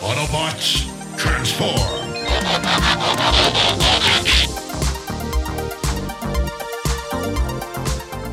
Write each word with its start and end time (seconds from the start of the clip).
Autobots, 0.00 0.84
transform! 1.16 1.72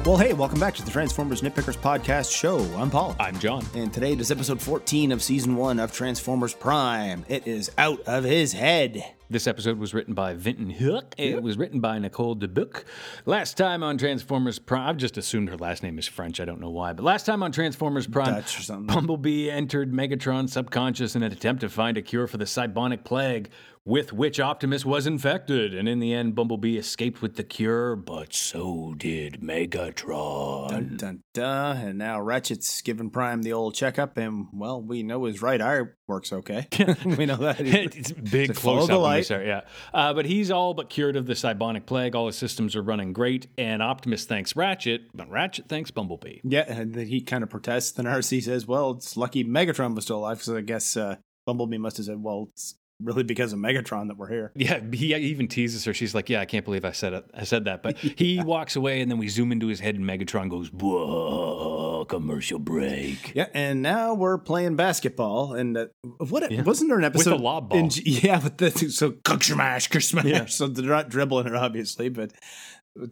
Well, 0.05 0.17
hey, 0.17 0.33
welcome 0.33 0.59
back 0.59 0.75
to 0.75 0.83
the 0.83 0.91
Transformers 0.91 1.41
Nitpickers 1.41 1.77
Podcast 1.77 2.35
Show. 2.35 2.59
I'm 2.75 2.89
Paul. 2.89 3.15
I'm 3.17 3.39
John. 3.39 3.65
And 3.73 3.93
today 3.93 4.11
is 4.11 4.29
episode 4.31 4.61
14 4.61 5.13
of 5.13 5.23
season 5.23 5.55
one 5.55 5.79
of 5.79 5.93
Transformers 5.93 6.53
Prime. 6.53 7.23
It 7.29 7.47
is 7.47 7.71
out 7.77 8.01
of 8.01 8.25
his 8.25 8.51
head. 8.51 9.05
This 9.29 9.47
episode 9.47 9.79
was 9.79 9.93
written 9.93 10.13
by 10.13 10.33
Vinton 10.33 10.71
Heuck. 10.73 11.13
It 11.17 11.41
was 11.41 11.57
written 11.57 11.79
by 11.79 11.97
Nicole 11.97 12.35
Dubuc. 12.35 12.83
Last 13.25 13.57
time 13.57 13.81
on 13.81 13.97
Transformers 13.97 14.59
Prime, 14.59 14.89
I've 14.89 14.97
just 14.97 15.17
assumed 15.17 15.49
her 15.49 15.57
last 15.57 15.81
name 15.81 15.97
is 15.97 16.07
French. 16.07 16.39
I 16.39 16.45
don't 16.45 16.59
know 16.59 16.69
why. 16.69 16.93
But 16.93 17.03
last 17.03 17.25
time 17.25 17.41
on 17.41 17.51
Transformers 17.51 18.05
Prime, 18.05 18.33
Dutch 18.33 18.59
or 18.59 18.63
something. 18.63 18.93
Bumblebee 18.93 19.49
entered 19.49 19.91
Megatron's 19.91 20.53
subconscious 20.53 21.15
in 21.15 21.23
an 21.23 21.31
attempt 21.31 21.61
to 21.61 21.69
find 21.69 21.97
a 21.97 22.01
cure 22.01 22.27
for 22.27 22.37
the 22.37 22.45
Cybonic 22.45 23.05
plague 23.05 23.49
with 23.85 24.13
which 24.13 24.39
Optimus 24.39 24.85
was 24.85 25.05
infected. 25.05 25.73
And 25.73 25.89
in 25.89 25.99
the 25.99 26.13
end, 26.13 26.35
Bumblebee 26.35 26.77
escaped 26.77 27.21
with 27.21 27.35
the 27.35 27.43
cure, 27.43 27.95
but 27.95 28.33
so 28.33 28.93
did 28.95 29.41
Megatron. 29.41 30.69
Dun, 30.69 30.97
dun, 30.97 31.23
dun. 31.33 31.77
And 31.77 31.97
now 31.97 32.19
Ratchet's 32.19 32.81
giving 32.81 33.09
Prime 33.09 33.41
the 33.41 33.51
old 33.53 33.75
checkup, 33.75 34.17
and, 34.17 34.47
well, 34.53 34.81
we 34.81 35.03
know 35.03 35.25
his 35.25 35.41
right 35.41 35.61
eye 35.61 35.81
works 36.07 36.31
okay. 36.31 36.67
we 37.05 37.25
know 37.25 37.35
that. 37.37 37.59
it's 37.59 38.11
big 38.11 38.53
To 38.53 38.53
follow 38.53 38.77
close 38.77 38.87
the 38.87 38.95
up. 38.95 39.01
Light. 39.13 39.29
Yeah, 39.29 39.61
uh, 39.93 40.13
but 40.13 40.25
he's 40.25 40.51
all 40.51 40.73
but 40.73 40.89
cured 40.89 41.15
of 41.15 41.25
the 41.25 41.33
Cybonic 41.33 41.85
plague. 41.85 42.15
All 42.15 42.27
his 42.27 42.35
systems 42.35 42.75
are 42.75 42.81
running 42.81 43.13
great, 43.13 43.47
and 43.57 43.81
Optimus 43.81 44.25
thanks 44.25 44.55
Ratchet, 44.55 45.03
but 45.13 45.29
Ratchet 45.29 45.67
thanks 45.67 45.91
Bumblebee. 45.91 46.39
Yeah, 46.43 46.65
and 46.67 46.95
he 46.95 47.21
kind 47.21 47.43
of 47.43 47.49
protests. 47.49 47.91
Then 47.91 48.05
Arcee 48.05 48.41
says, 48.41 48.67
well, 48.67 48.91
it's 48.91 49.17
lucky 49.17 49.43
Megatron 49.43 49.95
was 49.95 50.05
still 50.05 50.17
alive, 50.17 50.41
so 50.41 50.57
I 50.57 50.61
guess 50.61 50.97
uh, 50.97 51.17
Bumblebee 51.45 51.77
must 51.77 51.97
have 51.97 52.05
said, 52.07 52.21
well, 52.21 52.47
it's 52.51 52.75
really 53.01 53.23
because 53.23 53.53
of 53.53 53.59
Megatron 53.59 54.07
that 54.07 54.17
we're 54.17 54.29
here. 54.29 54.51
Yeah, 54.63 54.79
he 54.91 55.13
even 55.13 55.47
teases 55.47 55.83
her. 55.85 55.93
She's 55.93 56.15
like, 56.15 56.29
"Yeah, 56.29 56.39
I 56.39 56.45
can't 56.45 56.63
believe 56.63 56.85
I 56.85 56.91
said 56.91 57.13
it. 57.13 57.25
I 57.33 57.43
said 57.43 57.65
that." 57.65 57.83
But 57.83 57.97
he 57.97 58.41
walks 58.41 58.75
away, 58.75 59.01
and 59.01 59.11
then 59.11 59.17
we 59.17 59.27
zoom 59.27 59.51
into 59.51 59.67
his 59.67 59.79
head, 59.81 59.95
and 59.95 60.05
Megatron 60.05 60.49
goes, 60.49 60.71
"Whoa!" 60.71 61.82
Commercial 62.05 62.59
break. 62.59 63.33
Yeah, 63.35 63.47
and 63.53 63.81
now 63.81 64.13
we're 64.13 64.37
playing 64.37 64.75
basketball. 64.75 65.53
And 65.53 65.77
uh, 65.77 65.85
what 66.17 66.51
Yeah. 66.51 66.61
wasn't 66.63 66.89
there 66.89 66.97
an 66.99 67.03
episode 67.05 67.31
With 67.31 67.33
episode 67.33 67.37
the 67.39 67.43
lob 67.43 67.69
ball. 67.69 67.79
in 67.79 67.89
yeah, 68.05 68.43
with 68.43 68.57
the 68.57 68.71
so 68.71 69.11
cook 69.23 69.43
smash, 69.43 69.87
cook 69.87 70.01
smash. 70.01 70.25
Yeah. 70.25 70.45
So 70.45 70.67
they're 70.67 70.85
not 70.85 71.09
dribbling 71.09 71.47
it, 71.47 71.55
obviously, 71.55 72.09
but 72.09 72.31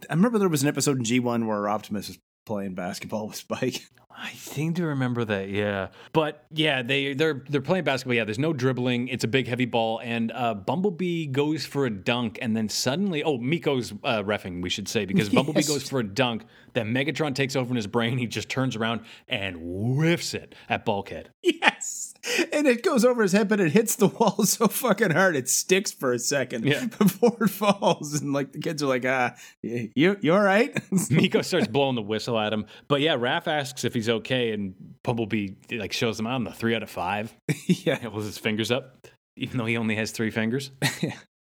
I 0.10 0.14
remember 0.14 0.38
there 0.40 0.50
was 0.50 0.62
an 0.64 0.70
episode 0.70 0.98
in 0.98 1.04
G 1.04 1.20
one 1.20 1.48
where 1.48 1.68
Optimus 1.70 2.08
was 2.08 2.20
playing 2.46 2.76
basketball 2.76 3.28
with 3.28 3.36
Spike. 3.38 3.82
I 4.24 4.34
seem 4.34 4.76
to 4.76 4.86
remember 4.86 5.26
that, 5.26 5.50
yeah. 5.50 5.88
But 6.14 6.46
yeah, 6.52 6.84
they 6.84 7.14
they're 7.16 7.44
they're 7.50 7.60
playing 7.62 7.86
basketball. 7.86 8.14
Yeah, 8.16 8.24
there's 8.24 8.38
no 8.38 8.54
dribbling. 8.54 9.08
It's 9.08 9.24
a 9.24 9.28
big 9.28 9.48
heavy 9.48 9.66
ball, 9.66 10.00
and 10.04 10.32
uh, 10.32 10.54
Bumblebee 10.54 11.26
goes 11.28 11.66
for 11.66 11.86
a 11.88 11.90
dunk, 11.90 12.38
and 12.42 12.56
then 12.56 12.70
suddenly, 12.70 13.24
oh, 13.24 13.38
Miko's 13.40 13.92
uh, 14.04 14.22
refing, 14.22 14.62
we 14.62 14.70
should 14.70 14.88
say, 14.88 15.06
because 15.06 15.30
Bumblebee 15.34 15.62
Yes. 15.62 15.68
goes 15.68 15.90
for 15.90 16.00
a 16.00 16.04
dunk. 16.04 16.44
Then 16.74 16.94
Megatron 16.94 17.36
takes 17.36 17.56
over 17.58 17.70
in 17.72 17.76
his 17.76 17.88
brain. 17.88 18.18
He 18.18 18.28
just 18.28 18.48
turns 18.48 18.78
around 18.78 19.02
and 19.28 19.58
whiffs 19.58 20.34
it 20.34 20.56
at 20.70 20.86
Bulkhead. 20.86 21.30
Yes, 21.44 22.14
and 22.54 22.66
it 22.68 22.84
goes 22.84 23.04
over 23.04 23.24
his 23.24 23.32
head, 23.34 23.50
but 23.50 23.60
it 23.60 23.72
hits 23.72 23.96
the 23.96 24.08
wall 24.08 24.44
so 24.46 24.68
fucking 24.68 25.12
hard 25.12 25.36
it 25.36 25.50
sticks 25.50 25.92
for 25.92 26.14
a 26.14 26.20
second 26.20 26.66
Yeah. 26.66 26.86
before 26.98 27.36
it 27.42 27.50
falls. 27.50 28.22
And 28.22 28.32
like 28.32 28.52
the 28.54 28.60
kids 28.60 28.82
are 28.84 28.86
like, 28.88 29.04
ah, 29.06 29.36
you 29.62 30.18
you 30.22 30.34
all 30.34 30.40
right? 30.42 30.80
Miko 31.10 31.42
starts 31.42 31.68
blowing 31.68 31.96
the 31.96 32.02
whistle 32.02 32.40
at 32.40 32.54
him, 32.54 32.66
but 32.88 33.02
yeah, 33.02 33.16
Raf 33.20 33.48
asks 33.48 33.84
if 33.84 33.94
he's 33.94 34.08
okay, 34.12 34.52
and 34.52 34.76
Bumblebee 35.04 35.50
like 35.72 35.94
shows 35.94 36.20
him 36.20 36.28
on 36.28 36.44
the 36.44 36.52
three 36.52 36.76
out 36.76 36.84
of 36.84 36.90
five. 36.90 37.34
yeah. 37.66 38.08
with 38.08 38.26
his 38.26 38.38
fingers 38.38 38.72
up, 38.72 39.08
even 39.36 39.58
though 39.58 39.66
he 39.66 39.78
only 39.78 39.96
has 39.96 40.12
three 40.12 40.32
fingers. 40.32 40.72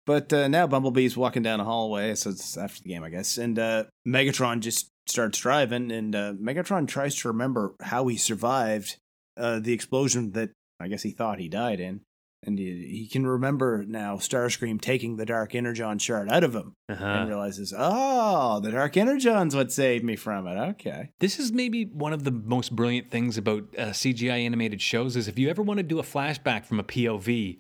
But 0.09 0.33
uh, 0.33 0.47
now 0.47 0.65
Bumblebee's 0.65 1.15
walking 1.15 1.43
down 1.43 1.59
a 1.59 1.63
hallway, 1.63 2.15
so 2.15 2.31
it's 2.31 2.57
after 2.57 2.81
the 2.81 2.89
game, 2.89 3.03
I 3.03 3.09
guess. 3.09 3.37
And 3.37 3.59
uh, 3.59 3.83
Megatron 4.07 4.61
just 4.61 4.89
starts 5.05 5.37
driving, 5.37 5.91
and 5.91 6.15
uh, 6.15 6.33
Megatron 6.33 6.87
tries 6.87 7.13
to 7.17 7.27
remember 7.27 7.75
how 7.79 8.07
he 8.07 8.17
survived 8.17 8.97
uh, 9.37 9.59
the 9.59 9.71
explosion 9.71 10.31
that 10.31 10.49
I 10.79 10.87
guess 10.87 11.03
he 11.03 11.11
thought 11.11 11.37
he 11.37 11.47
died 11.47 11.79
in. 11.79 12.01
And 12.41 12.57
he, 12.57 12.87
he 13.01 13.07
can 13.07 13.27
remember 13.27 13.83
now 13.85 14.15
Starscream 14.15 14.79
taking 14.79 15.17
the 15.17 15.25
Dark 15.25 15.53
Energon 15.55 15.99
shard 15.99 16.29
out 16.29 16.43
of 16.45 16.55
him 16.55 16.73
Uh-huh. 16.87 17.05
and 17.05 17.27
realizes, 17.29 17.73
oh, 17.77 18.59
the 18.61 18.71
Dark 18.71 18.95
Energon's 18.95 19.55
what 19.55 19.71
saved 19.73 20.05
me 20.05 20.15
from 20.15 20.47
it. 20.47 20.57
Okay. 20.71 21.09
This 21.19 21.37
is 21.37 21.51
maybe 21.51 21.83
one 21.85 22.13
of 22.13 22.23
the 22.23 22.31
most 22.31 22.75
brilliant 22.75 23.11
things 23.11 23.37
about 23.37 23.63
uh, 23.77 23.87
CGI 23.87 24.45
animated 24.45 24.81
shows 24.81 25.15
is 25.17 25.27
if 25.27 25.37
you 25.37 25.49
ever 25.49 25.61
want 25.61 25.79
to 25.79 25.83
do 25.83 25.99
a 25.99 26.03
flashback 26.03 26.65
from 26.65 26.79
a 26.79 26.83
POV, 26.83 27.57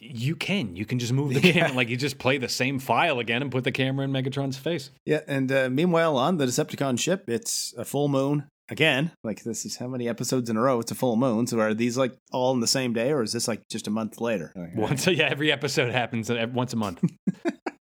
you 0.00 0.36
can. 0.36 0.74
You 0.74 0.84
can 0.86 0.98
just 0.98 1.12
move 1.12 1.34
the 1.34 1.40
Yeah. 1.46 1.52
camera, 1.52 1.72
like 1.76 1.88
you 1.88 1.96
just 1.96 2.18
play 2.18 2.38
the 2.38 2.48
same 2.48 2.78
file 2.78 3.18
again 3.20 3.42
and 3.42 3.50
put 3.52 3.64
the 3.64 3.72
camera 3.72 4.04
in 4.04 4.10
Megatron's 4.12 4.56
face. 4.56 4.90
Yeah, 5.04 5.20
and 5.28 5.50
uh, 5.52 5.68
meanwhile, 5.70 6.16
on 6.16 6.38
the 6.38 6.46
Decepticon 6.46 6.98
ship, 6.98 7.28
it's 7.28 7.74
a 7.76 7.84
full 7.84 8.08
moon 8.08 8.46
again. 8.74 9.12
Like 9.22 9.42
this 9.44 9.64
is 9.64 9.76
how 9.76 9.86
many 9.88 10.08
episodes 10.08 10.50
in 10.50 10.56
a 10.56 10.60
row? 10.60 10.80
It's 10.80 10.90
a 10.90 10.94
full 10.94 11.16
moon. 11.16 11.46
So 11.46 11.58
are 11.60 11.72
these 11.72 11.96
like 11.96 12.12
all 12.32 12.52
in 12.52 12.60
the 12.60 12.66
same 12.66 12.92
day, 12.92 13.10
or 13.12 13.22
is 13.22 13.32
this 13.32 13.48
like 13.48 13.62
just 13.70 13.86
a 13.86 13.90
month 13.90 14.20
later? 14.20 14.52
Like, 14.54 14.74
Once, 14.76 15.06
yeah, 15.20 15.28
every 15.30 15.50
episode 15.50 15.92
happens 15.92 16.30
uh, 16.30 16.46
once 16.52 16.72
a 16.72 16.76
month. 16.76 17.02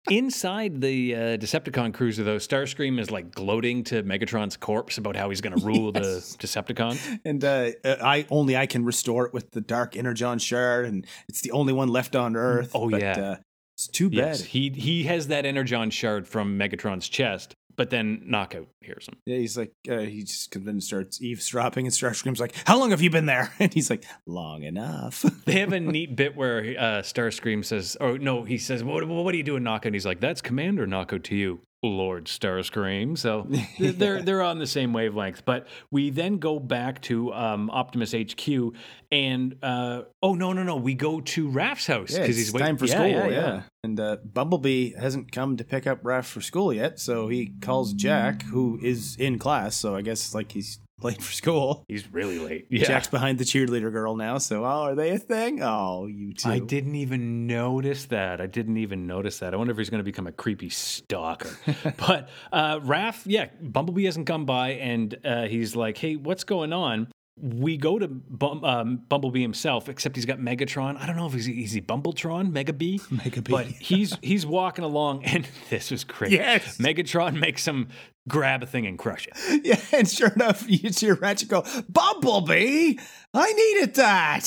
Inside 0.09 0.81
the 0.81 1.15
uh, 1.15 1.19
Decepticon 1.37 1.93
cruiser, 1.93 2.23
though, 2.25 2.35
Starscream 2.35 2.99
is 2.99 3.09
like 3.09 3.31
gloating 3.33 3.85
to 3.85 4.03
Megatron's 4.03 4.57
corpse 4.57 4.97
about 4.97 5.15
how 5.15 5.29
he's 5.29 5.39
going 5.39 5.57
to 5.57 5.65
rule 5.65 5.91
Yes. 5.95 6.35
the 6.35 6.45
Decepticon. 6.45 7.19
And 7.23 7.43
uh, 7.43 7.71
uh, 7.85 7.95
I 8.03 8.25
only 8.29 8.57
I 8.57 8.65
can 8.65 8.83
restore 8.83 9.25
it 9.25 9.33
with 9.33 9.51
the 9.51 9.61
Dark 9.61 9.95
Energon 9.95 10.39
shard, 10.39 10.85
and 10.85 11.07
it's 11.29 11.41
the 11.41 11.51
only 11.51 11.71
one 11.71 11.87
left 11.87 12.17
on 12.17 12.35
Earth. 12.35 12.71
Oh, 12.75 12.89
but, 12.89 13.01
yeah. 13.01 13.11
uh, 13.13 13.35
it's 13.77 13.87
too 13.87 14.09
bad. 14.09 14.17
Yes, 14.17 14.43
he 14.43 14.69
he 14.71 15.03
has 15.03 15.27
that 15.27 15.45
Energon 15.45 15.89
shard 15.89 16.27
from 16.27 16.59
Megatron's 16.59 17.07
chest, 17.07 17.55
but 17.75 17.89
then 17.89 18.23
Knockout 18.25 18.67
hears 18.81 19.07
him. 19.07 19.17
Yeah, 19.25 19.37
he's 19.37 19.57
like 19.57 19.73
uh, 19.89 19.99
he 19.99 20.23
just 20.23 20.51
comes 20.51 20.67
in 20.67 20.73
and 20.73 20.83
starts 20.83 21.21
eavesdropping, 21.21 21.85
and 21.85 21.93
Starscream's 21.93 22.39
like, 22.39 22.55
"How 22.65 22.77
long 22.79 22.91
have 22.91 23.01
you 23.01 23.09
been 23.09 23.25
there?" 23.25 23.53
And 23.59 23.73
he's 23.73 23.89
like, 23.89 24.05
"Long 24.25 24.63
enough." 24.63 25.25
They 25.45 25.59
have 25.59 25.73
a 25.73 25.79
neat 25.79 26.15
bit 26.15 26.35
where 26.35 26.59
uh, 26.59 27.01
Starscream 27.01 27.65
says, 27.65 27.97
Oh, 27.99 28.15
no, 28.15 28.43
he 28.43 28.57
says, 28.57 28.83
what, 28.83 29.05
what 29.07 29.33
are 29.33 29.37
you 29.37 29.43
doing, 29.43 29.63
Knockout? 29.63 29.87
And 29.87 29.95
he's 29.95 30.05
like, 30.05 30.19
that's 30.19 30.41
Commander 30.41 30.87
Knockout 30.87 31.23
to 31.25 31.35
you, 31.35 31.61
Lord 31.87 32.25
Starscream. 32.25 33.17
So 33.17 33.47
they're 33.79 34.21
they're 34.21 34.41
on 34.41 34.59
the 34.59 34.67
same 34.67 34.93
wavelength. 34.93 35.43
But 35.45 35.67
we 35.91 36.09
then 36.09 36.37
go 36.37 36.59
back 36.59 37.01
to 37.03 37.33
um, 37.33 37.69
Optimus 37.69 38.13
HQ, 38.13 38.73
and 39.11 39.55
uh, 39.61 40.03
oh 40.21 40.33
no 40.33 40.53
no 40.53 40.63
no, 40.63 40.75
we 40.77 40.93
go 40.93 41.21
to 41.21 41.49
Raf's 41.49 41.87
house 41.87 42.11
Yeah, 42.11 42.23
it's 42.23 42.37
he's 42.37 42.53
time 42.53 42.77
for 42.77 42.85
yeah, 42.85 42.93
school. 42.93 43.07
yeah, 43.07 43.27
Yeah, 43.27 43.29
yeah. 43.29 43.61
And 43.83 43.99
uh, 43.99 44.17
Bumblebee 44.23 44.93
hasn't 44.93 45.31
come 45.31 45.57
to 45.57 45.63
pick 45.63 45.85
up 45.87 45.99
Raf 46.03 46.25
for 46.25 46.41
school 46.41 46.71
yet, 46.73 46.99
so 46.99 47.27
he 47.27 47.51
calls 47.61 47.93
Jack, 47.93 48.43
who 48.43 48.79
is 48.81 49.15
in 49.17 49.37
class. 49.39 49.75
So 49.75 49.95
I 49.95 50.01
guess 50.01 50.33
like 50.33 50.51
he's 50.53 50.79
late 51.01 51.21
for 51.21 51.31
school. 51.31 51.85
He's 51.87 52.11
really 52.11 52.39
late. 52.39 52.67
Yeah. 52.69 52.85
Jack's 52.85 53.07
behind 53.07 53.37
the 53.37 53.43
cheerleader 53.43 53.91
girl 53.91 54.15
now. 54.15 54.37
So, 54.37 54.63
oh, 54.63 54.83
are 54.83 54.95
they 54.95 55.11
a 55.11 55.19
thing? 55.19 55.61
Oh, 55.61 56.07
you 56.07 56.33
two. 56.33 56.49
I 56.49 56.59
didn't 56.59 56.95
even 56.95 57.47
notice 57.47 58.05
that. 58.05 58.39
I 58.39 58.47
didn't 58.47 58.77
even 58.77 59.07
notice 59.07 59.39
that. 59.39 59.53
I 59.53 59.57
wonder 59.57 59.71
if 59.71 59.77
he's 59.77 59.89
going 59.89 59.99
to 59.99 60.03
become 60.03 60.27
a 60.27 60.31
creepy 60.31 60.69
stalker. 60.69 61.57
but 61.97 62.29
uh, 62.51 62.79
Raf, 62.83 63.23
yeah, 63.25 63.47
Bumblebee 63.61 64.05
hasn't 64.05 64.27
come 64.27 64.45
by, 64.45 64.71
and 64.71 65.17
uh, 65.25 65.43
he's 65.43 65.75
like, 65.75 65.97
"Hey, 65.97 66.15
what's 66.15 66.43
going 66.43 66.73
on?" 66.73 67.07
We 67.35 67.77
go 67.77 67.97
to 67.97 68.07
Bum, 68.07 68.63
um, 68.63 68.97
Bumblebee 69.09 69.41
himself, 69.41 69.89
except 69.89 70.15
he's 70.15 70.25
got 70.25 70.37
Megatron. 70.37 70.97
I 70.99 71.07
don't 71.07 71.15
know 71.15 71.25
if 71.25 71.33
he's 71.33 71.47
is 71.47 71.71
he 71.71 71.81
Bumbletron, 71.81 72.51
Megabee, 72.51 73.01
Megabee. 73.09 73.49
but 73.49 73.65
he's 73.65 74.15
he's 74.21 74.45
walking 74.45 74.85
along, 74.85 75.23
and 75.25 75.47
this 75.69 75.89
was 75.89 76.03
crazy. 76.03 76.35
Yes. 76.35 76.77
Megatron 76.77 77.39
makes 77.39 77.67
him 77.67 77.87
grab 78.29 78.61
a 78.61 78.67
thing 78.67 78.85
and 78.85 78.99
crush 78.99 79.27
it. 79.27 79.33
Yeah, 79.65 79.79
and 79.91 80.07
sure 80.07 80.29
enough, 80.29 80.65
you 80.69 80.91
see 80.91 81.09
Ratchet 81.11 81.49
go, 81.49 81.63
Bumblebee, 81.89 82.97
I 83.33 83.53
needed 83.53 83.95
that. 83.95 84.43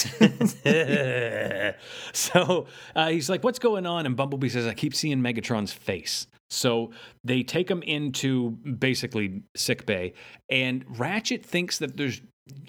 so 2.13 2.67
uh, 2.95 3.09
he's 3.09 3.29
like, 3.29 3.43
"What's 3.43 3.59
going 3.59 3.87
on?" 3.87 4.07
And 4.07 4.17
Bumblebee 4.17 4.49
says, 4.49 4.67
"I 4.67 4.75
keep 4.75 4.95
seeing 4.95 5.19
Megatron's 5.19 5.73
face." 5.73 6.27
So 6.51 6.93
they 7.25 7.43
take 7.43 7.69
him 7.69 7.83
into 7.83 8.51
basically 8.51 9.43
sick 9.57 9.87
bay, 9.87 10.15
and 10.49 10.85
Ratchet 10.89 11.45
thinks 11.45 11.79
that 11.79 11.97
there's 11.97 12.21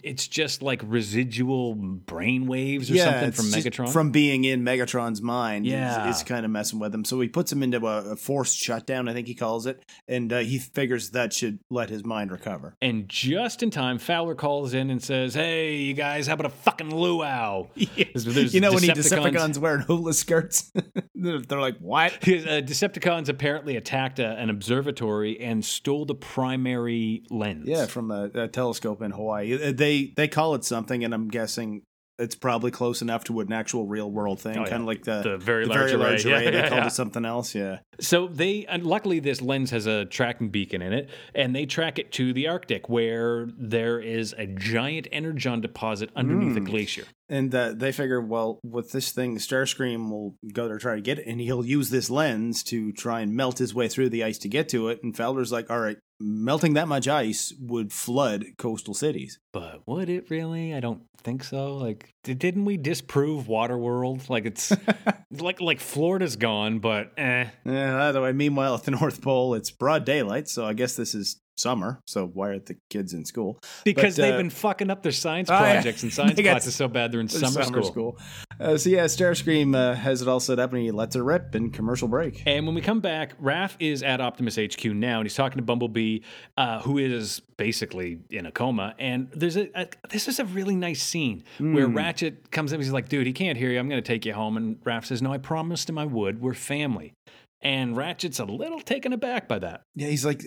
it's 0.03 0.27
just 0.27 0.61
like 0.61 0.81
residual 0.83 1.75
brain 1.75 2.47
waves 2.47 2.89
or 2.89 2.97
something 2.97 3.31
from 3.31 3.45
Megatron. 3.45 3.89
From 3.89 4.11
being 4.11 4.43
in 4.43 4.63
Megatron's 4.63 5.21
mind. 5.21 5.65
Yeah. 5.65 6.09
Is, 6.09 6.17
is 6.17 6.23
kind 6.23 6.45
of 6.45 6.51
messing 6.51 6.79
with 6.79 6.93
him. 6.93 7.05
So 7.05 7.19
he 7.19 7.27
puts 7.27 7.51
him 7.51 7.61
into 7.61 7.85
a, 7.85 8.11
a 8.11 8.15
forced 8.15 8.57
shutdown, 8.57 9.07
I 9.07 9.13
think 9.13 9.27
he 9.27 9.35
calls 9.35 9.65
it. 9.65 9.83
And 10.07 10.31
uh, 10.33 10.39
he 10.39 10.57
figures 10.57 11.11
that 11.11 11.33
should 11.33 11.59
let 11.69 11.89
his 11.89 12.03
mind 12.03 12.31
recover. 12.31 12.75
and 12.81 13.07
just 13.07 13.61
in 13.63 13.69
time, 13.69 13.97
Fowler 13.99 14.35
calls 14.35 14.73
in 14.73 14.89
and 14.89 15.03
says, 15.03 15.33
"Hey, 15.33 15.75
you 15.77 15.93
guys, 15.93 16.27
how 16.27 16.33
about 16.33 16.45
a 16.47 16.49
fucking 16.49 16.93
luau?" 16.93 17.67
There's 17.75 18.53
you 18.53 18.61
know, 18.61 18.71
when 18.73 18.83
he 18.83 18.89
Decepticons- 18.89 19.57
wearing 19.57 19.81
hula 19.81 20.13
skirts, 20.13 20.71
they're, 21.15 21.39
like, 21.59 21.77
what? 21.79 22.13
Uh, 22.37 22.61
Decepticons 22.61 23.29
apparently 23.29 23.75
attacked 23.77 24.19
a, 24.19 24.27
an 24.37 24.49
observatory 24.49 25.39
and 25.39 25.65
stole 25.65 26.05
the 26.05 26.15
primary 26.15 27.23
lens. 27.29 27.67
Yeah, 27.67 27.87
from 27.87 28.11
a, 28.11 28.29
a 28.33 28.47
telescope 28.47 29.01
in 29.01 29.11
Hawaii. 29.11 29.51
Uh, 29.67 29.71
They 29.75 30.13
they 30.15 30.27
call 30.27 30.55
it 30.55 30.63
something, 30.63 31.03
and 31.03 31.13
I'm 31.13 31.27
guessing 31.27 31.83
it's 32.19 32.33
probably 32.33 32.71
close 32.71 33.03
enough 33.03 33.23
to 33.25 33.39
an 33.41 33.53
actual 33.53 33.85
real 33.85 34.09
world 34.09 34.39
thing, 34.41 34.57
Oh, 34.57 34.63
kind 34.65 34.81
of 34.81 34.87
like 34.87 35.03
the, 35.03 35.21
The 35.21 35.37
very 35.37 35.65
the 35.65 35.69
large 35.69 35.91
very 35.91 36.01
large 36.01 36.25
array. 36.25 36.31
array. 36.33 36.45
Yeah, 36.45 36.51
they 36.51 36.57
yeah, 36.63 36.69
called 36.69 36.81
yeah. 36.81 36.87
it 36.87 36.91
something 36.93 37.25
else. 37.25 37.53
Yeah. 37.53 37.77
So 37.99 38.27
they, 38.27 38.65
and 38.65 38.83
luckily, 38.87 39.19
this 39.19 39.39
lens 39.39 39.69
has 39.69 39.85
a 39.85 40.05
tracking 40.05 40.49
beacon 40.49 40.81
in 40.81 40.93
it, 40.93 41.11
and 41.35 41.55
they 41.55 41.67
track 41.67 41.99
it 41.99 42.11
to 42.13 42.33
the 42.33 42.47
Arctic, 42.47 42.89
where 42.89 43.47
there 43.55 43.99
is 43.99 44.33
a 44.35 44.47
giant 44.47 45.07
energon 45.11 45.61
deposit 45.61 46.09
underneath 46.15 46.53
Hmm. 46.57 46.65
a 46.65 46.69
glacier. 46.71 47.03
And 47.29 47.53
uh, 47.53 47.73
they 47.75 47.91
figure, 47.91 48.19
well, 48.21 48.59
with 48.63 48.91
this 48.93 49.11
thing, 49.11 49.37
Starscream 49.37 50.09
will 50.09 50.35
go 50.53 50.67
there 50.67 50.79
try 50.79 50.95
to 50.95 51.01
get 51.01 51.19
it, 51.19 51.27
and 51.27 51.39
he'll 51.39 51.65
use 51.65 51.91
this 51.91 52.09
lens 52.09 52.63
to 52.63 52.91
try 52.93 53.19
and 53.21 53.35
melt 53.35 53.59
his 53.59 53.75
way 53.75 53.87
through 53.89 54.09
the 54.09 54.23
ice 54.23 54.39
to 54.39 54.49
get 54.49 54.69
to 54.69 54.87
it. 54.89 55.01
And 55.03 55.15
Fowler's 55.15 55.51
like, 55.51 55.69
all 55.69 55.79
right, 55.79 55.97
melting 56.19 56.73
that 56.73 56.87
much 56.87 57.07
ice 57.07 57.53
would 57.59 57.91
flood 57.93 58.45
coastal 58.57 58.93
cities. 58.93 59.39
But 59.53 59.81
would 59.87 60.09
it 60.09 60.29
really? 60.29 60.73
I 60.73 60.79
don't 60.79 61.03
think 61.23 61.43
so. 61.43 61.75
Like, 61.77 62.09
di- 62.23 62.33
didn't 62.33 62.65
we 62.65 62.77
disprove 62.77 63.45
Waterworld? 63.47 64.29
Like, 64.29 64.45
it's 64.45 64.71
like 65.31 65.61
like 65.61 65.79
Florida's 65.79 66.35
gone, 66.35 66.79
but 66.79 67.11
eh. 67.17 67.47
Yeah, 67.65 68.07
either 68.07 68.21
way, 68.21 68.31
meanwhile, 68.33 68.75
at 68.75 68.83
the 68.83 68.91
North 68.91 69.21
Pole, 69.21 69.53
it's 69.53 69.71
broad 69.71 70.05
daylight, 70.05 70.47
so 70.47 70.65
I 70.65 70.73
guess 70.73 70.95
this 70.95 71.13
is 71.13 71.41
summer. 71.57 72.01
So 72.05 72.27
why 72.27 72.49
are 72.49 72.59
the 72.59 72.75
kids 72.89 73.13
in 73.13 73.25
school? 73.25 73.59
Because 73.83 74.15
But, 74.15 74.21
they've 74.21 74.33
uh, 74.33 74.37
been 74.37 74.49
fucking 74.49 74.89
up 74.89 75.03
their 75.03 75.11
science 75.11 75.49
oh, 75.51 75.53
yeah. 75.53 75.73
projects 75.73 76.03
and 76.03 76.13
science 76.13 76.39
classes 76.39 76.75
so 76.75 76.87
bad 76.87 77.11
they're 77.11 77.19
in 77.19 77.27
summer, 77.27 77.83
school. 77.83 78.17
Uh, 78.59 78.77
so 78.77 78.89
yeah, 78.89 79.05
Starscream 79.05 79.75
uh, 79.75 79.95
has 79.95 80.21
it 80.21 80.27
all 80.27 80.39
set 80.39 80.59
up, 80.59 80.73
and 80.73 80.81
he 80.81 80.91
lets 80.91 81.15
it 81.15 81.21
rip 81.21 81.55
in 81.55 81.71
commercial 81.71 82.07
break. 82.07 82.43
And 82.45 82.65
when 82.65 82.75
we 82.75 82.81
come 82.81 82.99
back, 82.99 83.33
Raf 83.39 83.75
is 83.79 84.03
at 84.03 84.21
Optimus 84.21 84.57
HQ 84.57 84.85
now, 84.85 85.19
and 85.19 85.25
he's 85.25 85.35
talking 85.35 85.57
to 85.57 85.63
Bumblebee, 85.63 86.19
uh, 86.57 86.81
who 86.81 86.97
is 86.97 87.41
basically 87.57 88.19
in 88.29 88.45
a 88.45 88.51
coma. 88.51 88.95
And 88.99 89.29
there's 89.33 89.57
a, 89.57 89.69
a 89.79 89.87
this 90.09 90.27
is 90.27 90.39
a 90.39 90.45
really 90.45 90.75
nice 90.75 91.01
scene 91.01 91.43
where 91.59 91.87
Ratchet 91.87 92.51
comes 92.51 92.73
in. 92.73 92.79
He's 92.79 92.91
like, 92.91 93.09
"Dude, 93.09 93.27
he 93.27 93.33
can't 93.33 93.57
hear 93.57 93.71
you. 93.71 93.79
I'm 93.79 93.89
going 93.89 94.01
to 94.01 94.07
take 94.07 94.25
you 94.25 94.33
home." 94.33 94.57
And 94.57 94.79
Raf 94.83 95.05
says, 95.05 95.21
"No, 95.21 95.33
I 95.33 95.37
promised 95.37 95.89
him 95.89 95.97
I 95.97 96.05
would. 96.05 96.41
We're 96.41 96.53
family." 96.53 97.13
And 97.61 97.97
Ratchet's 97.97 98.39
a 98.39 98.45
little 98.45 98.79
taken 98.79 99.13
aback 99.13 99.47
by 99.47 99.59
that. 99.59 99.81
Yeah, 99.95 100.07
he's 100.07 100.25
like, 100.25 100.43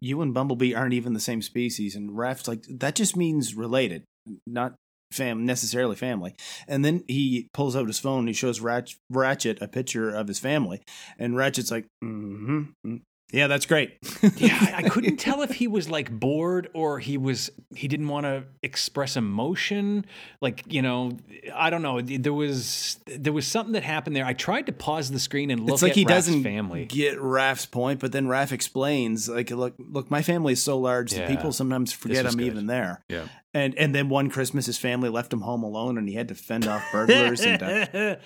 you 0.00 0.20
and 0.20 0.34
Bumblebee 0.34 0.74
aren't 0.74 0.94
even 0.94 1.14
the 1.14 1.20
same 1.20 1.40
species, 1.40 1.96
and 1.96 2.16
Raf's 2.16 2.46
like, 2.46 2.64
that 2.68 2.94
just 2.94 3.16
means 3.16 3.54
related, 3.54 4.04
not 4.46 4.74
fam 5.10 5.46
necessarily 5.46 5.96
family. 5.96 6.34
And 6.68 6.84
then 6.84 7.04
he 7.08 7.48
pulls 7.54 7.76
out 7.76 7.86
his 7.86 7.98
phone 7.98 8.20
and 8.20 8.28
he 8.28 8.34
shows 8.34 8.60
Ratch- 8.60 8.98
Ratchet 9.08 9.62
a 9.62 9.68
picture 9.68 10.10
of 10.10 10.28
his 10.28 10.38
family, 10.38 10.82
and 11.18 11.36
Ratchet's 11.36 11.70
like, 11.70 11.86
mm-hmm, 12.02 12.96
yeah, 13.34 13.48
that's 13.48 13.66
great. 13.66 13.96
yeah, 14.36 14.74
I, 14.76 14.82
couldn't 14.88 15.16
tell 15.16 15.42
if 15.42 15.50
he 15.50 15.66
was 15.66 15.88
like 15.88 16.10
bored 16.10 16.68
or 16.72 16.98
he 17.00 17.18
was 17.18 17.50
he 17.74 17.88
didn't 17.88 18.06
want 18.08 18.24
to 18.26 18.44
express 18.62 19.16
emotion. 19.16 20.04
Like 20.40 20.62
you 20.68 20.82
know, 20.82 21.18
I 21.54 21.70
don't 21.70 21.82
know. 21.82 22.00
There 22.00 22.32
was 22.32 22.98
there 23.06 23.32
was 23.32 23.46
something 23.46 23.72
that 23.72 23.82
happened 23.82 24.14
there. 24.14 24.24
I 24.24 24.32
tried 24.34 24.66
to 24.66 24.72
pause 24.72 25.10
the 25.10 25.18
screen 25.18 25.50
and 25.50 25.62
look 25.66 25.74
it's 25.74 25.82
like 25.82 25.90
at 25.90 25.96
he 25.96 26.04
Raf's 26.04 26.26
doesn't 26.26 26.42
family. 26.44 26.84
get 26.86 27.20
Raf's 27.20 27.66
point, 27.66 27.98
but 28.00 28.12
then 28.12 28.28
Raf 28.28 28.52
explains, 28.52 29.28
like, 29.28 29.50
look, 29.50 29.74
look, 29.78 30.10
my 30.10 30.22
family 30.22 30.52
is 30.52 30.62
so 30.62 30.78
large 30.78 31.12
Yeah. 31.12 31.20
that 31.20 31.28
people 31.28 31.52
sometimes 31.52 31.92
forget 31.92 32.24
I'm 32.26 32.36
good. 32.36 32.46
even 32.46 32.66
there. 32.68 33.02
Yeah. 33.08 33.24
And 33.52 33.74
and 33.76 33.94
then 33.94 34.08
one 34.08 34.30
Christmas, 34.30 34.66
his 34.66 34.78
family 34.78 35.08
left 35.08 35.32
him 35.32 35.40
home 35.40 35.62
alone, 35.64 35.98
and 35.98 36.08
he 36.08 36.14
had 36.14 36.28
to 36.28 36.34
fend 36.34 36.66
off 36.68 36.82
burglars. 36.92 37.40
and 37.40 37.62
uh, 37.62 38.16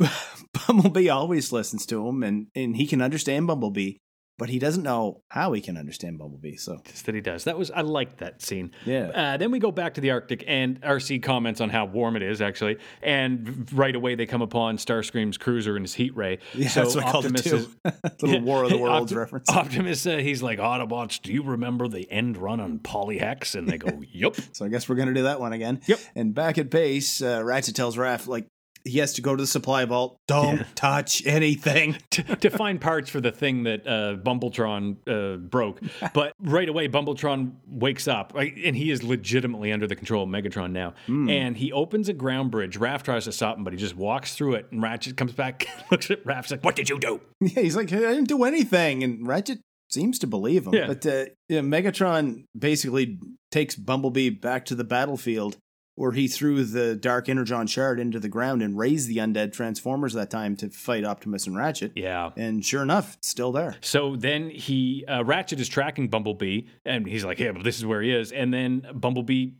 ah, 0.00 0.46
Bumblebee 0.66 1.08
always 1.08 1.52
listens 1.52 1.86
to 1.86 2.06
him, 2.08 2.22
and 2.22 2.46
and 2.54 2.76
he 2.76 2.86
can 2.86 3.00
understand 3.02 3.46
Bumblebee, 3.46 3.94
but 4.38 4.48
he 4.48 4.58
doesn't 4.58 4.82
know 4.82 5.22
how 5.28 5.52
he 5.52 5.60
can 5.60 5.76
understand 5.76 6.18
Bumblebee. 6.18 6.56
So 6.56 6.80
just 6.84 7.06
that 7.06 7.14
he 7.14 7.20
does. 7.20 7.44
That 7.44 7.58
was 7.58 7.70
I 7.70 7.82
liked 7.82 8.18
that 8.18 8.40
scene. 8.42 8.72
yeah, 8.86 9.08
Uh, 9.14 9.36
then 9.36 9.50
we 9.50 9.58
go 9.58 9.70
back 9.70 9.94
to 9.94 10.00
the 10.00 10.10
Arctic, 10.10 10.42
and 10.46 10.80
Arcee 10.82 11.22
comments 11.22 11.60
on 11.60 11.68
how 11.70 11.84
warm 11.84 12.16
it 12.16 12.22
is, 12.22 12.40
actually. 12.40 12.78
And 13.02 13.70
right 13.72 13.94
away, 13.94 14.14
they 14.14 14.26
come 14.26 14.42
upon 14.42 14.78
Starscream's 14.78 15.36
cruiser 15.38 15.76
and 15.76 15.84
his 15.84 15.94
heat 15.94 16.16
ray. 16.16 16.38
yeah, 16.54 16.68
so 16.68 16.82
that's 16.82 16.94
what 16.96 17.04
I 17.06 17.10
called 17.12 17.26
it 17.26 17.38
Optimus 17.38 17.44
too. 17.44 17.56
is, 17.84 18.12
Little 18.22 18.40
War 18.40 18.64
of 18.64 18.70
the 18.70 18.78
Worlds 18.78 19.14
reference. 19.14 19.48
Optimus, 19.50 20.06
uh, 20.06 20.16
he's 20.16 20.42
like, 20.42 20.58
Autobots, 20.58 21.20
do 21.20 21.32
you 21.32 21.42
remember 21.42 21.86
the 21.88 22.10
end 22.10 22.36
run 22.38 22.60
on 22.60 22.78
Polyhex? 22.78 23.54
And 23.54 23.68
they 23.68 23.78
go, 23.78 24.02
"Yep." 24.12 24.36
So 24.52 24.64
I 24.64 24.68
guess 24.68 24.88
we're 24.88 24.96
gonna 24.96 25.14
do 25.14 25.24
that 25.24 25.38
one 25.40 25.52
again. 25.52 25.80
Yep. 25.86 26.00
And 26.14 26.34
back 26.34 26.56
at 26.58 26.70
base, 26.70 27.20
uh, 27.22 27.42
Ratchet 27.44 27.76
tells 27.76 27.98
Raf 27.98 28.26
like 28.26 28.46
he 28.84 28.98
has 28.98 29.12
to 29.14 29.22
go 29.22 29.36
to 29.36 29.42
the 29.42 29.46
supply 29.46 29.84
vault. 29.84 30.16
Don't 30.26 30.64
touch 30.74 31.24
anything. 31.26 31.96
to, 32.10 32.22
to 32.36 32.50
find 32.50 32.80
parts 32.80 33.10
for 33.10 33.20
the 33.20 33.32
thing 33.32 33.64
that 33.64 33.86
uh, 33.86 34.16
Bumbletron 34.16 34.96
uh, 35.08 35.36
broke. 35.36 35.80
But 36.12 36.32
right 36.40 36.68
away, 36.68 36.88
Bumbletron 36.88 37.52
wakes 37.68 38.08
up, 38.08 38.32
right, 38.34 38.52
and 38.64 38.74
he 38.74 38.90
is 38.90 39.02
legitimately 39.02 39.70
under 39.70 39.86
the 39.86 39.94
control 39.94 40.24
of 40.24 40.28
Megatron 40.28 40.72
now. 40.72 40.94
Hmm. 41.06 41.28
And 41.28 41.56
he 41.56 41.72
opens 41.72 42.08
a 42.08 42.12
ground 42.12 42.50
bridge. 42.50 42.76
Raf 42.76 43.02
tries 43.02 43.24
to 43.24 43.32
stop 43.32 43.56
him, 43.56 43.64
but 43.64 43.72
he 43.72 43.78
just 43.78 43.96
walks 43.96 44.34
through 44.34 44.54
it. 44.54 44.66
And 44.72 44.82
Ratchet 44.82 45.16
comes 45.16 45.32
back, 45.32 45.68
looks 45.90 46.10
at 46.10 46.24
Raf's 46.26 46.50
like, 46.50 46.64
"What 46.64 46.74
did 46.74 46.88
you 46.88 46.98
do?" 46.98 47.20
Yeah, 47.40 47.62
he's 47.62 47.76
like, 47.76 47.92
I 47.92 47.98
didn't 47.98 48.28
do 48.28 48.44
anything, 48.44 49.04
and 49.04 49.26
Ratchet 49.26 49.60
seems 49.90 50.18
to 50.20 50.26
believe 50.26 50.66
him. 50.66 50.74
Yeah. 50.74 50.86
But 50.86 51.06
uh, 51.06 51.24
yeah, 51.48 51.60
Megatron 51.60 52.44
basically 52.58 53.18
takes 53.50 53.76
Bumblebee 53.76 54.30
back 54.30 54.64
to 54.66 54.74
the 54.74 54.84
battlefield. 54.84 55.56
Where 56.00 56.12
he 56.12 56.28
threw 56.28 56.64
the 56.64 56.96
Dark 56.96 57.28
Energon 57.28 57.66
shard 57.66 58.00
into 58.00 58.18
the 58.18 58.28
ground 58.30 58.62
and 58.62 58.78
raised 58.78 59.06
the 59.06 59.18
undead 59.18 59.52
Transformers 59.52 60.14
that 60.14 60.30
time 60.30 60.56
to 60.56 60.70
fight 60.70 61.04
Optimus 61.04 61.46
and 61.46 61.54
Ratchet. 61.54 61.92
Yeah. 61.94 62.30
And 62.38 62.64
sure 62.64 62.82
enough, 62.82 63.18
still 63.20 63.52
there. 63.52 63.76
So 63.82 64.16
then 64.16 64.48
he 64.48 65.04
uh, 65.06 65.22
Ratchet 65.24 65.60
is 65.60 65.68
tracking 65.68 66.08
Bumblebee, 66.08 66.62
and 66.86 67.06
he's 67.06 67.22
like, 67.24 67.38
"Yeah, 67.38 67.52
but 67.52 67.64
this 67.64 67.76
is 67.76 67.84
where 67.84 68.00
he 68.00 68.10
is." 68.12 68.32
And 68.32 68.52
then 68.54 68.86
Bumblebee 68.94 69.50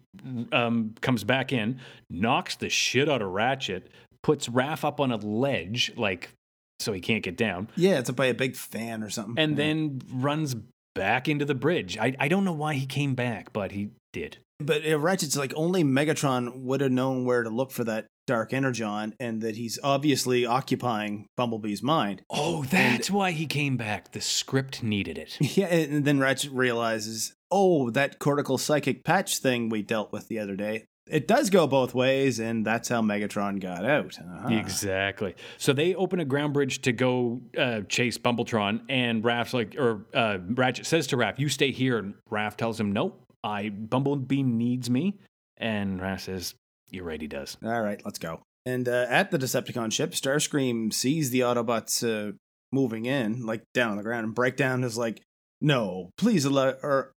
um, 0.53 0.95
comes 1.03 1.25
back 1.25 1.53
in, 1.53 1.79
knocks 2.09 2.57
the 2.57 2.71
shit 2.71 3.09
out 3.09 3.21
of 3.21 3.29
Ratchet, 3.31 3.91
puts 4.23 4.49
Raf 4.49 4.83
up 4.83 4.99
on 4.99 5.13
a 5.13 5.17
ledge, 5.17 5.93
like 5.97 6.31
so 6.79 6.95
he 6.95 7.01
can't 7.03 7.23
get 7.23 7.37
down, 7.37 7.69
Yeah, 7.77 7.99
it's 7.99 8.11
by 8.13 8.25
a 8.27 8.35
big 8.35 8.57
fan 8.57 9.03
or 9.03 9.11
something. 9.11 9.35
and 9.37 9.53
Yeah. 9.53 9.57
then 9.65 10.01
runs 10.11 10.57
back 10.95 11.29
into 11.29 11.45
the 11.45 11.55
bridge. 11.55 11.99
I 11.99 12.17
I 12.19 12.29
don't 12.29 12.45
know 12.47 12.55
why 12.55 12.75
he 12.75 12.87
came 12.87 13.15
back, 13.15 13.53
but 13.53 13.73
he 13.73 13.91
did. 14.15 14.39
But 14.61 14.83
Ratchet's 14.85 15.37
like 15.37 15.53
only 15.57 15.85
Megatron 15.85 16.63
would 16.63 16.81
have 16.81 16.93
known 16.93 17.25
where 17.25 17.43
to 17.43 17.51
look 17.51 17.71
for 17.71 17.85
that 17.85 18.07
Dark 18.31 18.53
Energon, 18.53 19.13
and 19.19 19.43
that 19.43 19.57
he's 19.57 19.77
obviously 19.83 20.47
occupying 20.47 21.27
Bumblebee's 21.37 21.83
mind. 21.83 22.23
Oh, 22.31 22.63
that's 22.63 23.11
why 23.11 23.33
he 23.33 23.45
came 23.47 23.77
back. 23.77 24.13
The 24.13 24.21
script 24.21 24.85
needed 24.85 25.19
it. 25.19 25.37
Yeah, 25.57 25.67
and 25.67 26.05
then 26.05 26.21
Ratchet 26.21 26.53
realizes, 26.53 27.35
oh, 27.51 27.91
that 27.91 28.21
cortical 28.21 28.57
psychic 28.57 29.05
patch 29.05 29.39
thing 29.39 29.69
we 29.69 29.83
dealt 29.83 30.13
with 30.13 30.29
the 30.29 30.39
other 30.39 30.55
day. 30.55 30.85
It 31.09 31.27
does 31.27 31.51
go 31.51 31.67
both 31.67 31.93
ways, 31.93 32.39
and 32.39 32.65
that's 32.65 32.89
how 32.89 33.03
Megatron 33.03 33.61
got 33.61 33.85
out. 33.85 34.17
Uh-huh. 34.17 34.55
Exactly. 34.55 35.35
So 35.59 35.73
they 35.73 35.97
open 35.97 36.21
a 36.21 36.25
ground 36.25 36.55
bridge 36.55 36.83
to 36.83 36.93
go 36.93 37.41
uh, 37.59 37.81
chase 37.89 38.17
Bumbletron, 38.17 38.83
and 38.89 39.25
Raf's 39.25 39.53
like, 39.53 39.75
or 39.77 40.07
uh, 40.15 40.39
Ratchet 40.51 40.87
says 40.87 41.09
to 41.09 41.17
Raf, 41.17 41.41
"You 41.41 41.49
stay 41.49 41.73
here." 41.73 41.99
And 41.99 42.15
Raf 42.31 42.57
tells 42.57 42.79
him, 42.79 42.93
"No, 42.93 43.17
I 43.43 43.69
Bumblebee 43.69 44.43
needs 44.43 44.91
me." 44.91 45.19
And 45.57 46.01
Raf 46.01 46.23
says, 46.23 46.55
"You're 46.91 47.05
right, 47.05 47.21
he 47.21 47.29
does." 47.29 47.57
All 47.65 47.83
right, 47.83 48.01
let's 48.05 48.19
go. 48.19 48.43
And 48.67 48.89
uh, 48.89 49.07
at 49.09 49.31
the 49.31 49.39
Decepticon 49.39 49.93
ship, 49.93 50.13
Starscream 50.13 50.93
sees 50.93 51.31
the 51.31 51.41
Autobots 51.41 52.05
uh, 52.07 52.33
moving 52.73 53.07
in, 53.07 53.47
like 53.47 53.63
down 53.75 53.93
on 53.93 53.97
the 53.97 54.03
ground, 54.03 54.27
and 54.27 54.35
Breakdown 54.35 54.85
is 54.85 54.99
like, 54.99 55.23
"No, 55.61 56.11
please 56.17 56.45
allow." 56.45 56.75
Or 56.83 57.13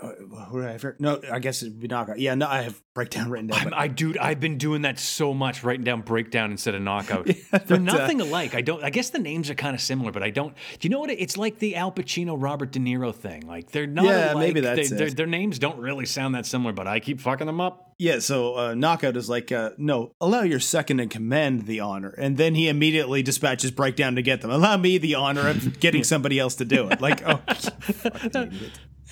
uh, 0.00 0.12
who 0.46 0.60
did 0.60 0.70
I 0.70 0.78
forget? 0.78 1.00
No, 1.00 1.20
I 1.32 1.38
guess 1.38 1.62
it'd 1.62 1.78
be 1.80 1.88
Knockout. 1.88 2.18
Yeah, 2.18 2.34
no, 2.34 2.46
I 2.46 2.62
have 2.62 2.80
Breakdown 2.94 3.30
written 3.30 3.48
down. 3.48 3.72
I 3.74 3.88
dude, 3.88 4.18
I've 4.18 4.40
been 4.40 4.58
doing 4.58 4.82
that 4.82 4.98
so 4.98 5.32
much, 5.34 5.62
writing 5.64 5.84
down 5.84 6.02
breakdown 6.02 6.50
instead 6.50 6.74
of 6.74 6.82
knockout. 6.82 7.26
Yeah, 7.28 7.34
They're 7.50 7.60
but, 7.60 7.72
uh, 7.72 7.78
nothing 7.98 8.20
alike. 8.20 8.54
I 8.54 8.60
don't. 8.60 8.82
I 8.82 8.90
guess 8.90 9.10
the 9.10 9.18
names 9.18 9.50
are 9.50 9.54
kind 9.54 9.74
of 9.74 9.80
similar, 9.80 10.10
but 10.12 10.22
I 10.22 10.30
don't. 10.30 10.54
Do 10.78 10.86
you 10.86 10.90
know 10.90 10.98
what? 11.00 11.10
it- 11.10 11.20
It's 11.20 11.36
like 11.36 11.58
the 11.58 11.76
Al 11.76 11.92
Pacino, 11.92 12.36
Robert 12.40 12.72
De 12.72 12.78
Niro 12.78 13.14
thing. 13.14 13.46
Like 13.46 13.70
they're 13.70 13.86
not. 13.86 14.04
Yeah, 14.04 14.32
alike. 14.32 14.38
maybe 14.46 14.60
that's 14.60 14.90
They- 14.90 14.94
it. 14.96 14.98
their, 14.98 15.10
their 15.10 15.26
names 15.26 15.58
don't 15.58 15.78
really 15.78 16.06
sound 16.06 16.34
that 16.34 16.46
similar, 16.46 16.72
but 16.72 16.86
I 16.86 17.00
keep 17.00 17.20
fucking 17.20 17.46
them 17.46 17.60
up. 17.60 17.84
Yeah, 18.00 18.20
so 18.20 18.54
uh, 18.56 18.74
Knockout 18.74 19.16
is 19.16 19.28
like, 19.28 19.50
uh, 19.50 19.70
no, 19.76 20.12
allow 20.20 20.42
your 20.42 20.60
second 20.60 21.00
in 21.00 21.08
command 21.08 21.66
the 21.66 21.80
honor. 21.80 22.10
And 22.10 22.36
then 22.36 22.54
he 22.54 22.68
immediately 22.68 23.24
dispatches 23.24 23.72
Breakdown 23.72 24.14
to 24.14 24.22
get 24.22 24.40
them. 24.40 24.52
Allow 24.52 24.76
me 24.76 24.98
the 24.98 25.16
honor 25.16 25.48
of 25.48 25.80
getting 25.80 26.04
somebody 26.04 26.38
else 26.38 26.54
to 26.56 26.64
do 26.64 26.88
it. 26.90 27.00
Like, 27.00 27.22
oh. 27.26 27.40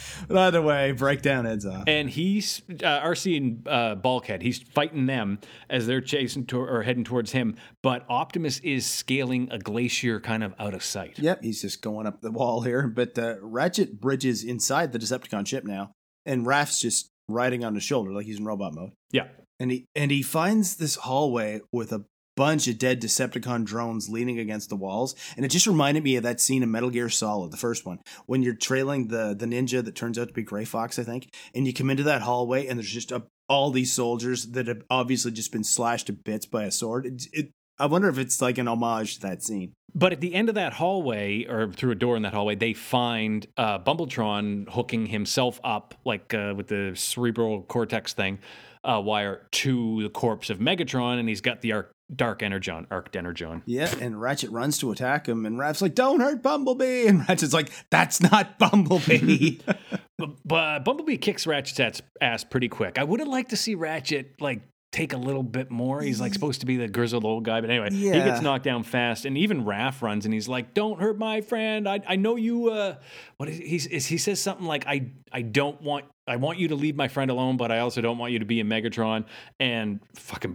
But 0.29 0.37
either 0.39 0.63
way, 0.63 0.93
Breakdown 0.93 1.45
heads 1.45 1.67
off. 1.67 1.85
And 1.87 2.09
he's 2.11 2.63
uh, 2.69 3.01
Arcee 3.01 3.37
and 3.37 3.69
uh, 3.69 3.95
Bulkhead. 3.95 4.43
He's 4.43 4.59
fighting 4.59 5.07
them 5.07 5.39
as 5.71 5.87
they're 5.87 6.01
chasing 6.01 6.47
to- 6.47 6.61
or 6.61 6.83
heading 6.83 7.05
towards 7.05 7.33
him. 7.33 7.57
But 7.83 8.05
Optimus 8.09 8.59
is 8.61 8.87
scaling 8.87 9.49
a 9.51 9.59
glacier 9.59 10.21
kind 10.21 10.43
of 10.43 10.55
out 10.59 10.75
of 10.75 10.83
sight. 10.83 11.19
Yep, 11.19 11.43
he's 11.43 11.63
just 11.63 11.83
going 11.83 12.07
up 12.07 12.21
the 12.21 12.31
wall 12.33 12.63
here. 12.63 12.87
But 12.89 13.19
uh, 13.19 13.37
Ratchet 13.41 14.01
bridges 14.01 14.45
inside 14.45 14.93
the 14.93 14.99
Decepticon 14.99 15.47
ship 15.47 15.65
now, 15.65 15.93
and 16.25 16.47
Raf's 16.47 16.81
just 16.81 17.09
riding 17.29 17.65
on 17.65 17.75
his 17.75 17.83
shoulder 17.83 18.13
like 18.13 18.27
he's 18.27 18.39
in 18.39 18.45
robot 18.45 18.75
mode. 18.75 18.93
Yeah. 19.13 19.29
And 19.59 19.71
he 19.71 19.87
and 19.95 20.11
he 20.11 20.23
finds 20.23 20.77
this 20.77 20.97
hallway 20.97 21.61
with 21.73 21.93
a 21.93 22.05
bunch 22.37 22.69
of 22.69 22.79
dead 22.79 23.01
Decepticon 23.01 23.65
drones 23.65 24.09
leaning 24.09 24.39
against 24.39 24.69
the 24.69 24.77
walls, 24.77 25.15
and 25.37 25.45
it 25.45 25.51
just 25.51 25.67
reminded 25.67 26.05
me 26.05 26.17
of 26.17 26.23
that 26.23 26.41
scene 26.41 26.63
in 26.63 26.71
Metal 26.71 26.91
Gear 26.91 27.09
Solid, 27.09 27.51
the 27.51 27.57
first 27.57 27.87
one, 27.87 27.99
when 28.27 28.43
you're 28.43 28.55
trailing 28.55 29.09
the 29.09 29.35
the 29.35 29.47
ninja 29.47 29.85
that 29.85 29.95
turns 29.95 30.19
out 30.19 30.29
to 30.29 30.35
be 30.35 30.43
Gray 30.43 30.65
Fox, 30.65 30.99
I 30.99 31.03
think, 31.03 31.29
and 31.55 31.67
you 31.67 31.73
come 31.73 31.91
into 31.91 32.03
that 32.05 32.23
hallway, 32.23 32.67
and 32.67 32.79
there's 32.79 32.91
just 32.91 33.13
a, 33.13 33.25
all 33.49 33.71
these 33.71 33.93
soldiers 33.93 34.47
that 34.49 34.69
have 34.69 34.83
obviously 34.91 35.33
just 35.33 35.53
been 35.53 35.65
slashed 35.65 36.07
to 36.07 36.13
bits 36.13 36.47
by 36.47 36.65
a 36.65 36.71
sword. 36.71 37.07
It, 37.07 37.27
it, 37.33 37.51
I 37.79 37.87
wonder 37.87 38.09
if 38.09 38.19
it's 38.19 38.41
like 38.41 38.59
an 38.59 38.69
homage 38.69 39.17
to 39.17 39.21
that 39.23 39.43
scene. 39.43 39.73
But 39.95 40.13
at 40.13 40.21
the 40.21 40.35
end 40.35 40.49
of 40.49 40.55
that 40.57 40.75
hallway, 40.75 41.45
or 41.45 41.73
through 41.73 41.93
a 41.93 41.95
door 41.95 42.17
in 42.17 42.23
that 42.23 42.35
hallway, 42.35 42.55
they 42.55 42.75
find 42.75 43.47
uh, 43.57 43.79
Bumbletron 43.79 44.69
hooking 44.71 45.07
himself 45.07 45.61
up, 45.65 45.95
like 46.05 46.35
uh, 46.35 46.55
with 46.57 46.69
the 46.69 46.93
cerebral 46.95 47.63
cortex 47.63 48.13
thing, 48.13 48.39
uh, 48.85 49.01
wire 49.03 49.47
to 49.53 50.03
the 50.03 50.11
corpse 50.11 50.51
of 50.51 50.59
Megatron, 50.59 51.19
and 51.19 51.29
he's 51.29 51.41
got 51.41 51.61
the 51.61 51.73
arc, 51.73 51.93
Dark 52.15 52.43
Energon, 52.43 52.87
Arc 52.91 53.15
Energon. 53.17 53.63
Yeah, 53.67 53.93
and 54.01 54.21
Ratchet 54.21 54.51
runs 54.51 54.79
to 54.79 54.93
attack 54.93 55.29
him, 55.29 55.45
and 55.45 55.59
Raf's 55.59 55.83
like, 55.83 55.95
"Don't 55.95 56.21
hurt 56.21 56.43
Bumblebee," 56.43 57.07
and 57.07 57.29
Ratchet's 57.29 57.53
like, 57.53 57.71
"That's 57.91 58.21
not 58.21 58.59
Bumblebee." 58.61 59.59
but, 60.19 60.31
but 60.45 60.85
Bumblebee 60.85 61.17
kicks 61.19 61.47
Ratchet's 61.47 62.01
ass 62.21 62.45
pretty 62.45 62.69
quick. 62.69 62.99
I 62.99 63.05
would 63.05 63.21
have 63.21 63.29
liked 63.29 63.51
to 63.51 63.57
see 63.57 63.75
Ratchet 63.75 64.41
like 64.41 64.61
take 64.93 65.13
a 65.13 65.17
little 65.19 65.43
bit 65.43 65.71
more. 65.71 66.01
He's 66.01 66.21
like 66.21 66.33
supposed 66.33 66.61
to 66.61 66.67
be 66.67 66.77
the 66.77 66.89
grizzled 66.89 67.25
old 67.25 67.45
guy, 67.45 67.61
but 67.61 67.69
anyway, 67.69 67.89
Yeah. 67.93 68.15
he 68.15 68.21
gets 68.21 68.41
knocked 68.41 68.65
down 68.65 68.83
fast. 68.83 69.27
And 69.27 69.37
even 69.37 69.65
Raf 69.67 70.01
runs 70.03 70.25
and 70.25 70.33
he's 70.33 70.49
like, 70.49 70.73
"Don't 70.75 71.01
hurt 71.01 71.19
my 71.19 71.41
friend. 71.41 71.89
I, 71.89 72.01
I 72.07 72.17
know 72.17 72.37
you." 72.37 72.71
Uh, 72.71 72.95
what 73.37 73.49
is 73.49 73.59
he? 73.59 73.77
Is 73.95 74.07
he 74.07 74.17
says 74.17 74.41
something 74.41 74.65
like, 74.65 74.87
"I 74.87 75.11
I 75.33 75.43
don't 75.43 75.83
want 75.83 76.05
I 76.29 76.37
want 76.37 76.59
you 76.59 76.69
to 76.69 76.77
leave 76.77 76.97
my 76.97 77.09
friend 77.09 77.31
alone, 77.31 77.57
but 77.57 77.71
I 77.71 77.81
also 77.81 78.01
don't 78.01 78.17
want 78.17 78.33
you 78.33 78.39
to 78.39 78.47
be 78.47 78.61
a 78.61 78.65
Megatron." 78.65 79.25
And 79.61 80.01
fucking 80.15 80.55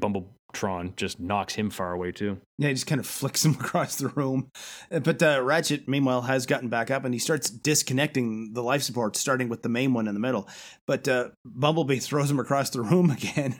Bumbletron 0.53 0.96
just 0.96 1.20
knocks 1.20 1.53
him 1.55 1.70
far 1.70 1.91
away 1.93 2.12
too. 2.12 2.39
Yeah, 2.58 2.67
he 2.67 2.74
just 2.75 2.86
kind 2.88 3.00
of 3.00 3.08
flicks 3.08 3.43
him 3.43 3.53
across 3.60 3.96
the 3.96 4.10
room. 4.10 4.51
But 4.89 5.22
uh, 5.24 5.41
Ratchet, 5.43 5.88
meanwhile, 5.88 6.22
has 6.22 6.46
gotten 6.46 6.70
back 6.70 6.91
up 6.91 7.05
and 7.05 7.13
he 7.13 7.20
starts 7.20 7.50
disconnecting 7.50 8.53
the 8.53 8.62
life 8.62 8.84
support, 8.84 9.15
starting 9.15 9.50
with 9.50 9.63
the 9.63 9.70
main 9.70 9.93
one 9.93 10.08
in 10.08 10.13
the 10.13 10.20
middle. 10.20 10.48
But 10.86 11.08
uh, 11.08 11.29
Bumblebee 11.46 12.00
throws 12.00 12.29
him 12.29 12.39
across 12.39 12.70
the 12.70 12.81
room 12.81 13.10
again. 13.12 13.55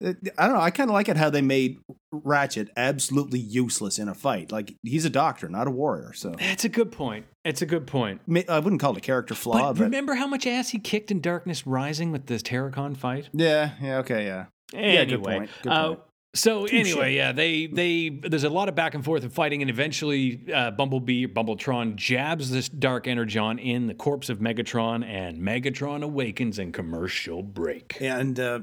I 0.00 0.12
don't 0.12 0.36
know. 0.38 0.60
I 0.60 0.70
kind 0.70 0.90
of 0.90 0.94
like 0.94 1.08
it 1.08 1.16
how 1.16 1.30
they 1.30 1.42
made 1.42 1.78
Ratchet 2.12 2.68
absolutely 2.76 3.38
useless 3.38 3.98
in 3.98 4.08
a 4.08 4.14
fight. 4.14 4.52
Like, 4.52 4.74
he's 4.82 5.04
a 5.04 5.10
doctor, 5.10 5.48
not 5.48 5.66
a 5.66 5.70
warrior. 5.70 6.12
So 6.12 6.30
That's 6.38 6.64
a 6.64 6.68
good 6.68 6.92
point. 6.92 7.26
It's 7.44 7.62
a 7.62 7.66
good 7.66 7.86
point. 7.86 8.20
I 8.50 8.58
wouldn't 8.58 8.82
call 8.82 8.92
it 8.92 8.98
a 8.98 9.00
character 9.00 9.34
flaw, 9.34 9.68
But 9.72 9.78
but. 9.78 9.84
remember 9.84 10.14
how 10.14 10.26
much 10.26 10.46
ass 10.46 10.70
he 10.70 10.78
kicked 10.78 11.10
in 11.10 11.20
Darkness 11.22 11.66
Rising 11.66 12.12
with 12.12 12.26
the 12.26 12.34
Terrorcon 12.34 12.94
fight? 12.96 13.30
yeah, 13.32 13.70
yeah, 13.80 13.98
okay, 13.98 14.26
yeah. 14.26 14.46
Anyway, 14.74 15.06
good 15.06 15.22
point, 15.22 15.50
good 15.62 15.72
uh, 15.72 15.96
so 16.34 16.66
Touche. 16.66 16.74
anyway, 16.74 17.16
yeah, 17.16 17.32
they 17.32 17.66
they 17.66 18.08
there's 18.08 18.44
a 18.44 18.50
lot 18.50 18.68
of 18.68 18.76
back 18.76 18.94
and 18.94 19.04
forth 19.04 19.24
and 19.24 19.32
fighting, 19.32 19.62
and 19.62 19.70
eventually 19.70 20.46
uh, 20.54 20.70
Bumblebee, 20.70 21.26
Bumbletron 21.26 21.96
jabs 21.96 22.50
this 22.50 22.68
Dark 22.68 23.08
Energon 23.08 23.58
in 23.58 23.88
the 23.88 23.94
corpse 23.94 24.28
of 24.28 24.38
Megatron, 24.38 25.04
and 25.04 25.38
Megatron 25.38 26.02
awakens 26.02 26.58
in 26.58 26.70
commercial 26.70 27.42
break. 27.42 27.96
And 28.00 28.38
uh, 28.38 28.60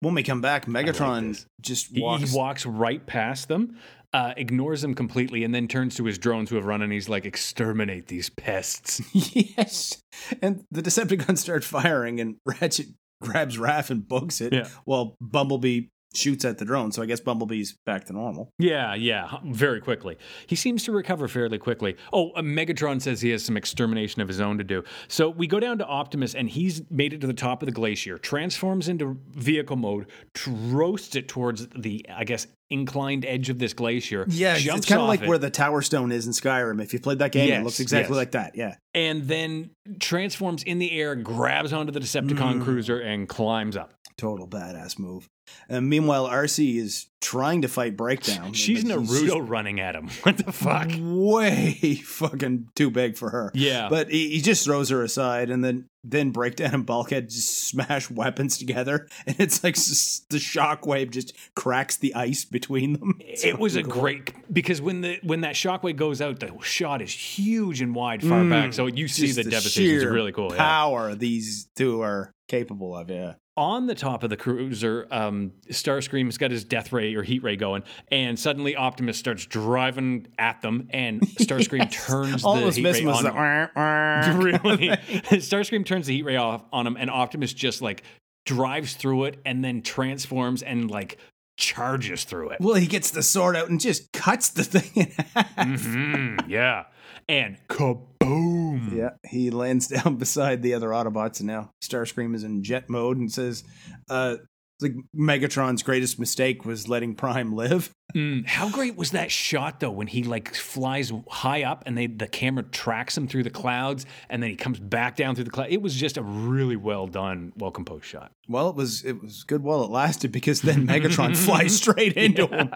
when 0.00 0.14
we 0.14 0.22
come 0.22 0.40
back, 0.40 0.64
Megatron 0.64 1.28
this. 1.28 1.46
just 1.60 1.88
He, 1.88 2.00
walks. 2.00 2.30
he 2.30 2.36
walks 2.36 2.64
right 2.64 3.04
past 3.06 3.48
them, 3.48 3.76
uh, 4.14 4.32
ignores 4.38 4.80
them 4.80 4.94
completely, 4.94 5.44
and 5.44 5.54
then 5.54 5.68
turns 5.68 5.94
to 5.96 6.04
his 6.06 6.16
drones 6.16 6.48
who 6.48 6.56
have 6.56 6.64
run, 6.64 6.80
and 6.80 6.90
he's 6.90 7.10
like, 7.10 7.26
"Exterminate 7.26 8.06
these 8.06 8.30
pests." 8.30 9.02
yes. 9.12 10.00
And 10.40 10.64
the 10.70 10.80
Decepticons 10.80 11.38
start 11.38 11.62
firing, 11.62 12.20
and 12.20 12.36
Ratchet 12.46 12.86
grabs 13.22 13.58
Raf 13.58 13.90
and 13.90 14.06
books 14.06 14.40
it 14.40 14.52
Yeah. 14.52 14.68
while 14.84 15.16
Bumblebee 15.20 15.88
shoots 16.14 16.44
at 16.44 16.58
the 16.58 16.64
drone. 16.64 16.92
So 16.92 17.02
I 17.02 17.06
guess 17.06 17.20
Bumblebee's 17.20 17.76
back 17.86 18.04
to 18.06 18.12
normal. 18.12 18.50
Yeah, 18.58 18.94
yeah, 18.94 19.38
very 19.44 19.80
quickly. 19.80 20.16
He 20.46 20.56
seems 20.56 20.84
to 20.84 20.92
recover 20.92 21.28
fairly 21.28 21.58
quickly. 21.58 21.96
Oh, 22.12 22.30
uh, 22.32 22.42
Megatron 22.42 23.00
says 23.00 23.20
he 23.20 23.30
has 23.30 23.44
some 23.44 23.56
extermination 23.56 24.20
of 24.22 24.28
his 24.28 24.40
own 24.40 24.58
to 24.58 24.64
do. 24.64 24.84
So 25.08 25.28
we 25.30 25.46
go 25.46 25.60
down 25.60 25.78
to 25.78 25.86
Optimus, 25.86 26.34
and 26.34 26.48
he's 26.48 26.82
made 26.90 27.12
it 27.12 27.20
to 27.22 27.26
the 27.26 27.32
top 27.34 27.62
of 27.62 27.66
the 27.66 27.72
glacier, 27.72 28.18
transforms 28.18 28.88
into 28.88 29.18
vehicle 29.30 29.76
mode, 29.76 30.06
roasts 30.46 31.16
it 31.16 31.28
towards 31.28 31.66
the, 31.68 32.04
I 32.12 32.24
guess, 32.24 32.46
inclined 32.70 33.24
edge 33.24 33.48
of 33.50 33.58
this 33.58 33.72
glacier. 33.74 34.24
Yeah, 34.28 34.50
it's- 34.52 34.62
jumps 34.62 34.78
it's 34.80 34.86
kind 34.88 35.00
of 35.02 35.08
like 35.08 35.22
it, 35.22 35.28
where 35.28 35.38
the 35.38 35.50
Tower 35.50 35.82
Stone 35.82 36.12
is 36.12 36.26
in 36.26 36.32
Skyrim. 36.32 36.82
If 36.82 36.92
you 36.92 37.00
played 37.00 37.18
that 37.18 37.32
game, 37.32 37.48
Yes, 37.48 37.60
it 37.60 37.64
looks 37.64 37.80
exactly 37.80 38.14
yes. 38.14 38.16
like 38.18 38.30
that. 38.32 38.52
Yeah. 38.56 38.74
and 38.94 39.22
then 39.22 39.70
transforms 40.00 40.62
in 40.62 40.78
the 40.78 40.92
air, 40.92 41.14
grabs 41.14 41.72
onto 41.72 41.92
the 41.92 42.00
Decepticon 42.00 42.60
Mm. 42.60 42.64
cruiser, 42.64 42.98
and 43.00 43.28
climbs 43.28 43.76
up. 43.76 43.92
Total 44.18 44.46
badass 44.46 44.98
move. 44.98 45.28
And 45.68 45.88
meanwhile, 45.88 46.28
Arcee 46.28 46.76
is 46.76 47.06
trying 47.20 47.62
to 47.62 47.68
fight 47.68 47.96
Breakdown. 47.96 48.52
She's 48.52 48.84
Naruto 48.84 49.46
running 49.48 49.80
at 49.80 49.94
him. 49.94 50.08
What 50.22 50.38
the 50.38 50.52
fuck? 50.52 50.90
Way 50.98 51.94
fucking 52.04 52.68
too 52.74 52.90
big 52.90 53.16
for 53.16 53.30
her. 53.30 53.50
Yeah. 53.54 53.88
But 53.88 54.10
he, 54.10 54.30
he 54.30 54.40
just 54.40 54.64
throws 54.64 54.88
her 54.90 55.02
aside, 55.02 55.50
and 55.50 55.64
then 55.64 55.88
then 56.04 56.30
Breakdown 56.30 56.74
and 56.74 56.86
Bulkhead 56.86 57.28
just 57.30 57.68
smash 57.68 58.10
weapons 58.10 58.58
together, 58.58 59.06
and 59.26 59.36
it's 59.38 59.62
like 59.62 59.76
s- 59.76 60.22
the 60.30 60.38
shockwave 60.38 61.10
just 61.10 61.32
cracks 61.54 61.96
the 61.96 62.14
ice 62.14 62.44
between 62.44 62.94
them. 62.94 63.14
It's 63.20 63.44
it 63.44 63.58
was 63.58 63.76
a 63.76 63.82
cool. 63.84 64.02
great 64.02 64.32
because 64.52 64.80
when 64.82 65.00
the 65.02 65.18
when 65.22 65.42
that 65.42 65.54
shockwave 65.54 65.96
goes 65.96 66.20
out, 66.20 66.40
the 66.40 66.52
shot 66.62 67.02
is 67.02 67.12
huge 67.12 67.80
and 67.80 67.94
wide 67.94 68.22
far 68.22 68.44
back, 68.44 68.72
so 68.72 68.86
you 68.86 69.06
see 69.08 69.22
Mm. 69.22 69.26
Just 69.26 69.36
the, 69.36 69.50
devastation. 69.50 69.96
It's 69.96 70.04
really 70.04 70.32
cool. 70.32 70.50
Yeah. 70.50 70.56
Power 70.58 71.14
these 71.14 71.68
two 71.76 72.02
are 72.02 72.32
capable 72.48 72.96
of. 72.96 73.08
Yeah. 73.10 73.34
On 73.54 73.86
the 73.86 73.94
top 73.94 74.22
of 74.22 74.30
the 74.30 74.36
cruiser, 74.36 75.06
um, 75.10 75.52
Starscream's 75.68 76.38
got 76.38 76.50
his 76.50 76.64
death 76.64 76.90
ray 76.90 77.14
or 77.14 77.22
heat 77.22 77.42
ray 77.42 77.54
going, 77.56 77.82
and 78.08 78.38
suddenly 78.38 78.76
Optimus 78.76 79.18
starts 79.18 79.44
driving 79.44 80.26
at 80.38 80.62
them, 80.62 80.88
and 80.88 81.20
Starscream 81.38 81.90
turns 81.90 82.44
All 82.44 82.56
the 82.56 82.70
heat 82.70 82.82
ray 82.82 83.04
on. 83.04 83.24
the 83.24 83.30
"Wah, 83.30 83.68
wah." 83.76 84.38
really, 84.42 84.88
Starscream 85.38 85.84
turns 85.84 86.06
the 86.06 86.14
heat 86.14 86.22
ray 86.22 86.36
off 86.36 86.64
on 86.72 86.86
him, 86.86 86.96
and 86.98 87.10
Optimus 87.10 87.52
just 87.52 87.82
like 87.82 88.04
drives 88.46 88.94
through 88.94 89.24
it, 89.24 89.38
and 89.44 89.62
then 89.62 89.82
transforms 89.82 90.62
and 90.62 90.90
like 90.90 91.18
charges 91.62 92.24
through 92.24 92.50
it. 92.50 92.60
Well, 92.60 92.74
he 92.74 92.86
gets 92.86 93.10
the 93.10 93.22
sword 93.22 93.56
out 93.56 93.70
and 93.70 93.80
just 93.80 94.12
cuts 94.12 94.50
the 94.50 94.64
thing 94.64 94.90
in 95.06 95.12
half. 95.34 95.56
Mhm, 95.56 96.44
yeah, 96.48 96.84
and 97.28 97.56
kaboom! 97.68 98.94
Yeah, 98.94 99.10
he 99.28 99.50
lands 99.50 99.86
down 100.02 100.16
beside 100.16 100.62
the 100.62 100.74
other 100.74 100.88
Autobots, 100.88 101.38
and 101.38 101.46
now 101.46 101.70
Starscream 101.82 102.34
is 102.34 102.44
in 102.44 102.62
jet 102.62 102.90
mode 102.90 103.16
and 103.16 103.30
says, 103.30 103.64
uh, 104.10 104.36
like 104.82 104.94
Megatron's 105.16 105.82
greatest 105.82 106.18
mistake 106.18 106.64
was 106.64 106.88
letting 106.88 107.14
Prime 107.14 107.54
live. 107.54 107.94
Mm, 108.14 108.46
how 108.46 108.68
great 108.70 108.96
was 108.96 109.12
that 109.12 109.30
shot 109.30 109.80
though 109.80 109.90
when 109.90 110.06
he 110.06 110.22
like 110.22 110.54
flies 110.54 111.12
high 111.28 111.62
up 111.62 111.84
and 111.86 111.96
they 111.96 112.06
the 112.06 112.28
camera 112.28 112.62
tracks 112.62 113.16
him 113.16 113.26
through 113.26 113.44
the 113.44 113.50
clouds 113.50 114.06
and 114.28 114.42
then 114.42 114.50
he 114.50 114.56
comes 114.56 114.78
back 114.78 115.16
down 115.16 115.34
through 115.34 115.44
the 115.44 115.50
cloud. 115.50 115.68
It 115.70 115.82
was 115.82 115.94
just 115.94 116.16
a 116.16 116.22
really 116.22 116.76
well 116.76 117.06
done, 117.06 117.52
well 117.56 117.70
composed 117.70 118.04
shot. 118.04 118.32
Well, 118.48 118.68
it 118.68 118.76
was 118.76 119.04
it 119.04 119.22
was 119.22 119.44
good 119.44 119.62
while 119.62 119.84
it 119.84 119.90
lasted 119.90 120.32
because 120.32 120.62
then 120.62 120.86
Megatron 120.86 121.36
flies 121.36 121.76
straight 121.82 122.14
into 122.14 122.46
him. 122.46 122.70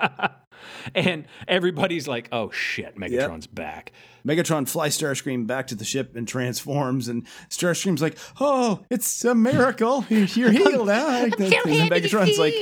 and 0.95 1.27
everybody's 1.49 2.09
like, 2.09 2.29
"Oh 2.33 2.51
shit, 2.51 2.97
Megatron's 2.97 3.47
back." 3.47 3.93
Megatron 4.27 4.69
flies 4.69 4.99
Starscream 4.99 5.47
back 5.47 5.69
to 5.69 5.77
the 5.77 5.85
ship 5.85 6.17
and 6.17 6.27
transforms, 6.27 7.07
and 7.07 7.27
Starscream's 7.49 8.03
like, 8.03 8.19
"Oh, 8.41 8.85
it's 8.91 9.25
a 9.25 9.35
miracle! 9.35 10.05
You're, 10.09 10.51
healed 10.51 10.89
now." 10.89 11.25
and 11.25 11.35
Megatron's 11.35 12.39
like, 12.39 12.55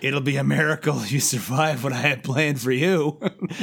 "It'll 0.00 0.22
be 0.22 0.36
a 0.36 0.44
miracle 0.44 1.04
you 1.04 1.20
survive 1.20 1.84
what 1.84 1.92
I 1.92 1.96
had 1.96 2.24
planned 2.24 2.60
for 2.60 2.72
you." 2.72 3.18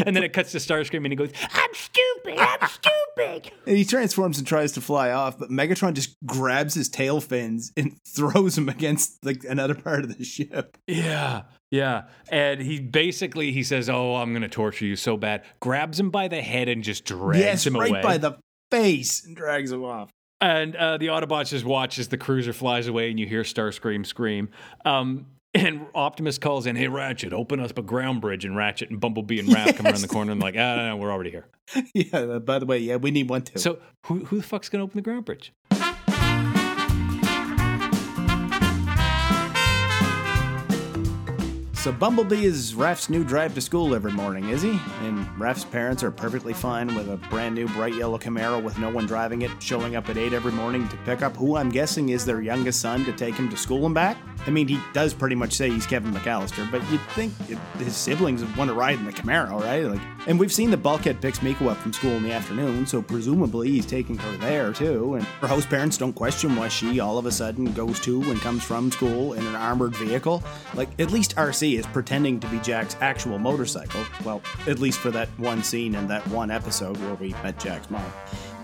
And 0.05 0.15
then 0.15 0.24
it 0.24 0.33
cuts 0.33 0.51
to 0.51 0.59
Starscream 0.59 1.03
and 1.03 1.07
he 1.07 1.15
goes, 1.15 1.31
"I'm 1.51 1.74
stupid. 1.74 2.38
I'm 2.38 2.69
stupid." 2.69 3.51
And 3.65 3.77
he 3.77 3.86
transforms 3.86 4.38
and 4.38 4.48
tries 4.48 4.71
to 4.74 4.81
fly 4.81 5.12
off, 5.12 5.39
but 5.39 5.50
Megatron 5.50 5.93
just 5.93 6.15
grabs 6.25 6.75
his 6.75 6.88
tail 6.88 7.19
fins 7.19 7.71
and 7.75 8.00
throws 8.05 8.57
him 8.57 8.69
against 8.69 9.25
like 9.25 9.43
another 9.43 9.75
part 9.75 10.03
of 10.03 10.17
the 10.17 10.24
ship. 10.24 10.77
Yeah, 10.88 11.43
yeah. 11.71 12.03
And 12.31 12.61
he 12.61 12.79
basically 12.79 13.51
he 13.51 13.63
says, 13.63 13.89
"Oh, 13.89 14.15
I'm 14.15 14.31
going 14.31 14.41
to 14.41 14.49
torture 14.49 14.85
you 14.85 14.95
so 14.95 15.17
bad." 15.17 15.43
Grabs 15.59 15.99
him 15.99 16.09
by 16.09 16.27
the 16.27 16.41
head 16.41 16.67
and 16.67 16.83
just 16.83 17.05
drags 17.05 17.19
him 17.21 17.29
away. 17.29 17.39
yes, 17.39 17.65
him 17.67 17.75
right 17.77 17.91
away. 17.91 18.01
by 18.01 18.17
the 18.17 18.38
face 18.71 19.25
and 19.25 19.35
drags 19.35 19.71
him 19.71 19.83
off. 19.83 20.09
And 20.41 20.75
uh, 20.75 20.97
the 20.97 21.07
Autobots 21.07 21.49
just 21.49 21.65
watch 21.65 21.99
as 21.99 22.07
the 22.07 22.17
cruiser 22.17 22.53
flies 22.53 22.88
away, 22.88 23.09
and 23.09 23.19
you 23.19 23.25
hear 23.25 23.43
Starscream 23.43 24.05
scream. 24.05 24.49
Um, 24.85 25.25
and 25.53 25.88
Optimus 25.95 26.38
calls 26.38 26.65
in, 26.65 26.75
"Hey, 26.75 26.88
Ratchet, 26.88 27.33
open 27.33 27.59
up 27.59 27.77
a 27.77 27.81
ground 27.81 28.21
bridge." 28.21 28.45
And 28.45 28.55
Ratchet 28.55 28.89
and 28.89 28.99
Bumblebee 28.99 29.39
and 29.39 29.51
Raf 29.51 29.75
come 29.75 29.88
around 29.88 30.01
the 30.01 30.07
corner 30.07 30.31
and 30.31 30.41
like, 30.41 30.55
"Ah, 30.55 30.75
no, 30.75 30.88
no, 30.89 30.97
we're 30.97 31.11
already 31.11 31.31
here." 31.31 31.47
yeah. 31.93 32.39
By 32.39 32.59
the 32.59 32.65
way, 32.65 32.77
yeah, 32.77 32.97
we 32.97 33.11
need 33.11 33.29
one 33.29 33.41
too. 33.41 33.59
So 33.59 33.79
who 34.05 34.25
who 34.25 34.38
the 34.38 34.43
fuck's 34.43 34.69
gonna 34.69 34.83
open 34.83 34.97
the 34.97 35.01
ground 35.01 35.25
bridge? 35.25 35.51
So 41.79 41.93
Bumblebee 41.93 42.43
is 42.43 42.75
Raf's 42.75 43.09
new 43.09 43.24
drive 43.24 43.55
to 43.55 43.62
school 43.62 43.95
every 43.95 44.12
morning, 44.12 44.50
is 44.50 44.62
he? 44.62 44.77
And 45.03 45.39
Raf's 45.39 45.63
parents 45.63 46.03
are 46.03 46.12
perfectly 46.12 46.51
fine 46.51 46.93
with 46.93 47.09
a 47.09 47.15
brand 47.29 47.55
new 47.55 47.69
bright 47.69 47.95
yellow 47.95 48.17
Camaro 48.17 48.62
with 48.62 48.77
no 48.77 48.89
one 48.89 49.05
driving 49.05 49.43
it, 49.43 49.51
showing 49.63 49.95
up 49.95 50.09
at 50.09 50.17
8 50.17 50.33
every 50.33 50.51
morning 50.51 50.89
to 50.89 50.98
pick 50.98 51.21
up 51.21 51.38
who 51.38 51.55
I'm 51.55 51.69
guessing 51.69 52.09
is 52.09 52.25
their 52.25 52.41
youngest 52.41 52.81
son 52.81 53.05
to 53.05 53.13
take 53.13 53.36
him 53.36 53.48
to 53.48 53.55
school 53.55 53.86
and 53.86 53.95
back? 53.95 54.17
I 54.45 54.51
mean, 54.51 54.67
he 54.67 54.79
does 54.93 55.13
pretty 55.13 55.36
much 55.36 55.53
say 55.53 55.69
he's 55.69 55.86
Kevin 55.86 56.13
McCallister, 56.13 56.69
but 56.69 56.81
you'd 56.89 57.01
think 57.12 57.33
his 57.77 57.95
siblings 57.95 58.41
would 58.41 58.55
want 58.57 58.69
to 58.69 58.74
ride 58.74 58.98
in 58.98 59.05
the 59.05 59.12
Camaro, 59.12 59.62
right? 59.62 59.83
Like, 59.83 60.01
and 60.27 60.39
we've 60.39 60.51
seen 60.51 60.71
the 60.71 60.77
Bulkhead 60.77 61.21
picks 61.21 61.41
Miko 61.41 61.69
up 61.69 61.77
from 61.77 61.93
school 61.93 62.12
in 62.12 62.24
the 62.24 62.31
afternoon, 62.31 62.88
so 62.88 63.01
presumably 63.01 63.69
he's 63.69 63.86
taking 63.86 64.17
her 64.17 64.38
there 64.38 64.74
too. 64.74 65.15
And 65.15 65.24
her 65.24 65.48
host 65.48 65.69
parents 65.69 65.98
don't 65.98 66.13
question 66.13 66.55
why 66.55 66.67
she 66.67 67.00
all 67.00 67.17
of 67.17 67.25
a 67.25 67.31
sudden 67.31 67.74
goes 67.74 68.00
to 68.01 68.21
and 68.24 68.39
comes 68.39 68.63
from 68.63 68.91
school 68.91 69.33
in 69.33 69.45
an 69.45 69.55
armored 69.55 69.95
vehicle. 69.95 70.43
Like, 70.74 70.89
at 71.00 71.12
least 71.12 71.36
Arcee 71.36 71.68
is 71.77 71.85
pretending 71.88 72.39
to 72.39 72.47
be 72.47 72.59
Jack's 72.59 72.95
actual 73.01 73.39
motorcycle. 73.39 74.03
Well, 74.23 74.41
at 74.67 74.79
least 74.79 74.99
for 74.99 75.11
that 75.11 75.27
one 75.38 75.63
scene 75.63 75.95
in 75.95 76.07
that 76.07 76.27
one 76.29 76.51
episode 76.51 76.97
where 76.97 77.15
we 77.15 77.29
met 77.43 77.59
Jack's 77.59 77.89
mom. 77.89 78.11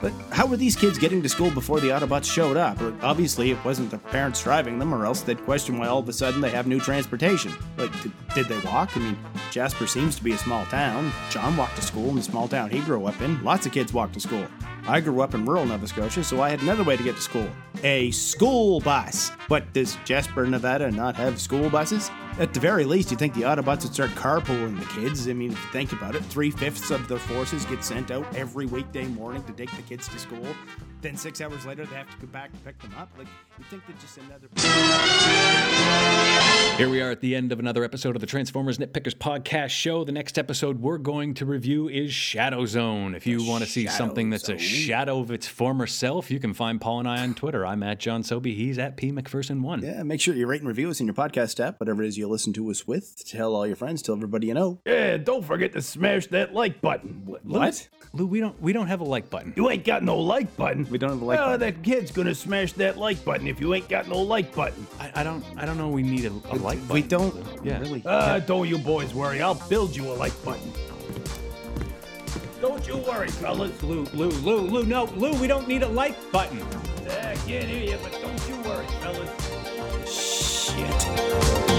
But 0.01 0.11
how 0.29 0.45
were 0.45 0.57
these 0.57 0.75
kids 0.75 0.97
getting 0.97 1.21
to 1.23 1.29
school 1.29 1.49
before 1.51 1.79
the 1.79 1.89
Autobots 1.89 2.31
showed 2.31 2.57
up? 2.57 2.79
Obviously, 3.01 3.51
it 3.51 3.63
wasn't 3.65 3.89
their 3.89 3.99
parents 3.99 4.43
driving 4.43 4.77
them, 4.77 4.93
or 4.93 5.05
else 5.05 5.21
they'd 5.21 5.43
question 5.45 5.77
why 5.77 5.87
all 5.87 5.99
of 5.99 6.09
a 6.09 6.13
sudden 6.13 6.41
they 6.41 6.51
have 6.51 6.67
new 6.67 6.79
transportation. 6.79 7.53
Like, 7.77 7.91
did, 8.03 8.11
did 8.35 8.45
they 8.47 8.59
walk? 8.59 8.95
I 8.95 8.99
mean, 8.99 9.17
Jasper 9.51 9.87
seems 9.87 10.15
to 10.17 10.23
be 10.23 10.33
a 10.33 10.37
small 10.37 10.65
town. 10.65 11.11
John 11.29 11.55
walked 11.57 11.77
to 11.77 11.81
school 11.81 12.09
in 12.09 12.15
the 12.15 12.23
small 12.23 12.47
town 12.47 12.69
he 12.69 12.81
grew 12.81 13.05
up 13.05 13.19
in. 13.21 13.41
Lots 13.43 13.65
of 13.65 13.71
kids 13.71 13.93
walk 13.93 14.11
to 14.11 14.19
school. 14.19 14.45
I 14.87 14.99
grew 14.99 15.21
up 15.21 15.33
in 15.33 15.45
rural 15.45 15.65
Nova 15.65 15.87
Scotia, 15.87 16.23
so 16.23 16.41
I 16.41 16.49
had 16.49 16.61
another 16.61 16.83
way 16.83 16.95
to 16.97 17.03
get 17.03 17.15
to 17.15 17.21
school 17.21 17.49
a 17.83 18.11
school 18.11 18.79
bus. 18.81 19.31
But 19.47 19.71
does 19.73 19.97
Jasper, 20.05 20.45
Nevada 20.45 20.91
not 20.91 21.15
have 21.15 21.39
school 21.39 21.69
buses? 21.69 22.11
At 22.37 22.53
the 22.53 22.59
very 22.59 22.83
least, 22.83 23.11
you 23.11 23.17
think 23.17 23.33
the 23.33 23.43
Autobots 23.43 23.83
would 23.83 23.93
start 23.93 24.09
carpooling 24.11 24.77
the 24.77 24.85
kids. 24.87 25.25
I 25.29 25.33
mean, 25.33 25.53
if 25.53 25.57
you 25.63 25.69
think 25.71 25.93
about 25.93 26.15
it, 26.15 26.23
three 26.25 26.51
fifths 26.51 26.91
of 26.91 27.07
the 27.07 27.17
forces 27.17 27.63
get 27.63 27.81
sent 27.81 28.11
out 28.11 28.25
every 28.35 28.65
weekday 28.65 29.05
morning 29.05 29.41
to 29.45 29.53
take 29.53 29.73
the 29.73 29.81
kids 29.83 30.09
to 30.09 30.19
school. 30.19 30.45
Then 31.01 31.15
six 31.15 31.39
hours 31.39 31.65
later, 31.65 31.85
they 31.85 31.95
have 31.95 32.09
to 32.09 32.17
go 32.17 32.27
back 32.27 32.49
and 32.51 32.65
pick 32.65 32.77
them 32.79 32.91
up. 32.97 33.09
Like, 33.17 33.27
you 33.57 33.63
think 33.69 33.85
that 33.85 33.97
just 33.99 34.17
another. 34.17 34.47
Here 36.77 36.89
we 36.89 36.99
are 36.99 37.11
at 37.11 37.21
the 37.21 37.35
end 37.35 37.51
of 37.51 37.59
another 37.59 37.83
episode 37.83 38.15
of 38.15 38.21
the 38.21 38.25
Transformers 38.27 38.79
Nitpickers 38.79 39.13
podcast 39.15 39.69
show. 39.69 40.03
The 40.03 40.11
next 40.11 40.37
episode 40.39 40.81
we're 40.81 40.97
going 40.97 41.35
to 41.35 41.45
review 41.45 41.87
is 41.87 42.11
Shadow 42.11 42.65
Zone. 42.65 43.13
If 43.15 43.27
you 43.27 43.45
want 43.47 43.63
to 43.63 43.69
see 43.69 43.83
Shadow 43.85 43.97
something 43.97 44.29
that's 44.31 44.47
Zone. 44.47 44.55
a 44.55 44.59
shadow 44.59 45.19
of 45.19 45.31
its 45.31 45.47
former 45.47 45.85
self, 45.87 46.31
you 46.31 46.39
can 46.39 46.53
find 46.53 46.81
Paul 46.81 46.99
and 46.99 47.07
I 47.07 47.21
on 47.21 47.33
Twitter. 47.35 47.65
I'm 47.65 47.83
at 47.83 47.99
John 47.99 48.23
Sobey. 48.23 48.55
He's 48.55 48.77
at 48.79 48.97
P 48.97 49.11
McPherson1. 49.11 49.83
Yeah, 49.83 50.01
make 50.03 50.19
sure 50.19 50.33
you 50.33 50.47
rate 50.47 50.61
and 50.61 50.67
review 50.67 50.89
us 50.89 50.99
in 50.99 51.05
your 51.05 51.13
podcast 51.15 51.63
app, 51.65 51.79
whatever 51.79 52.03
it 52.03 52.07
is 52.07 52.17
you 52.17 52.24
listen 52.27 52.53
to 52.53 52.69
us 52.69 52.87
with. 52.87 53.23
Tell 53.25 53.55
all 53.55 53.65
your 53.67 53.75
friends, 53.75 54.01
tell 54.01 54.15
everybody 54.15 54.47
you 54.47 54.53
know. 54.53 54.79
Yeah, 54.85 55.17
don't 55.17 55.43
forget 55.43 55.73
to 55.73 55.81
smash 55.81 56.27
that 56.27 56.53
like 56.53 56.81
button. 56.81 57.23
What? 57.43 57.87
Lou, 58.13 58.25
we 58.27 58.39
don't 58.39 58.59
we 58.61 58.71
don't 58.73 58.87
have 58.87 59.01
a 59.01 59.03
like 59.03 59.29
button. 59.29 59.53
You 59.57 59.69
ain't 59.69 59.83
got 59.83 60.01
no 60.03 60.17
like 60.17 60.55
button. 60.55 60.87
We 60.89 60.97
don't 60.97 61.09
have 61.11 61.21
a 61.21 61.25
like 61.25 61.39
Oh, 61.39 61.43
button. 61.57 61.59
that 61.61 61.83
kid's 61.83 62.11
gonna 62.11 62.33
smash 62.35 62.71
that 62.73 62.97
like 62.97 63.23
button 63.25 63.47
if 63.47 63.59
you 63.59 63.73
ain't 63.73 63.89
got 63.89 64.07
no 64.07 64.19
like 64.21 64.55
button. 64.55 64.87
I, 64.99 65.11
I 65.15 65.23
don't 65.23 65.43
I 65.57 65.65
don't 65.65 65.77
know 65.77 65.89
we 65.89 66.01
need 66.03 66.25
a, 66.25 66.29
a 66.29 66.55
like 66.55 66.79
button. 66.87 66.93
We 66.93 67.01
don't 67.01 67.35
Yeah. 67.65 67.79
really. 67.79 68.01
Uh, 68.05 68.39
don't 68.39 68.67
you 68.69 68.77
boys 68.77 69.13
worry. 69.13 69.41
I'll 69.41 69.61
build 69.69 69.95
you 69.95 70.09
a 70.11 70.13
like 70.13 70.33
button. 70.45 70.71
Don't 72.61 72.87
you 72.87 72.97
worry, 72.97 73.27
fellas. 73.27 73.83
Lou, 73.83 74.05
Lou, 74.13 74.29
Lou, 74.29 74.61
Lou, 74.61 74.85
no, 74.85 75.03
Lou, 75.17 75.33
we 75.39 75.45
don't 75.47 75.67
need 75.67 75.83
a 75.83 75.87
like 75.87 76.15
button. 76.31 76.61
I 77.07 77.35
can't 77.45 77.65
hear 77.65 77.91
you, 77.91 77.97
but 78.01 78.11
don't 78.13 78.47
you 78.49 78.55
worry, 78.67 78.85
fellas. 79.01 80.71
Shit. 80.71 81.74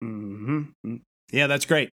Hmm 0.00 0.62
Yeah, 1.32 1.46
that's 1.46 1.64
great. 1.66 1.90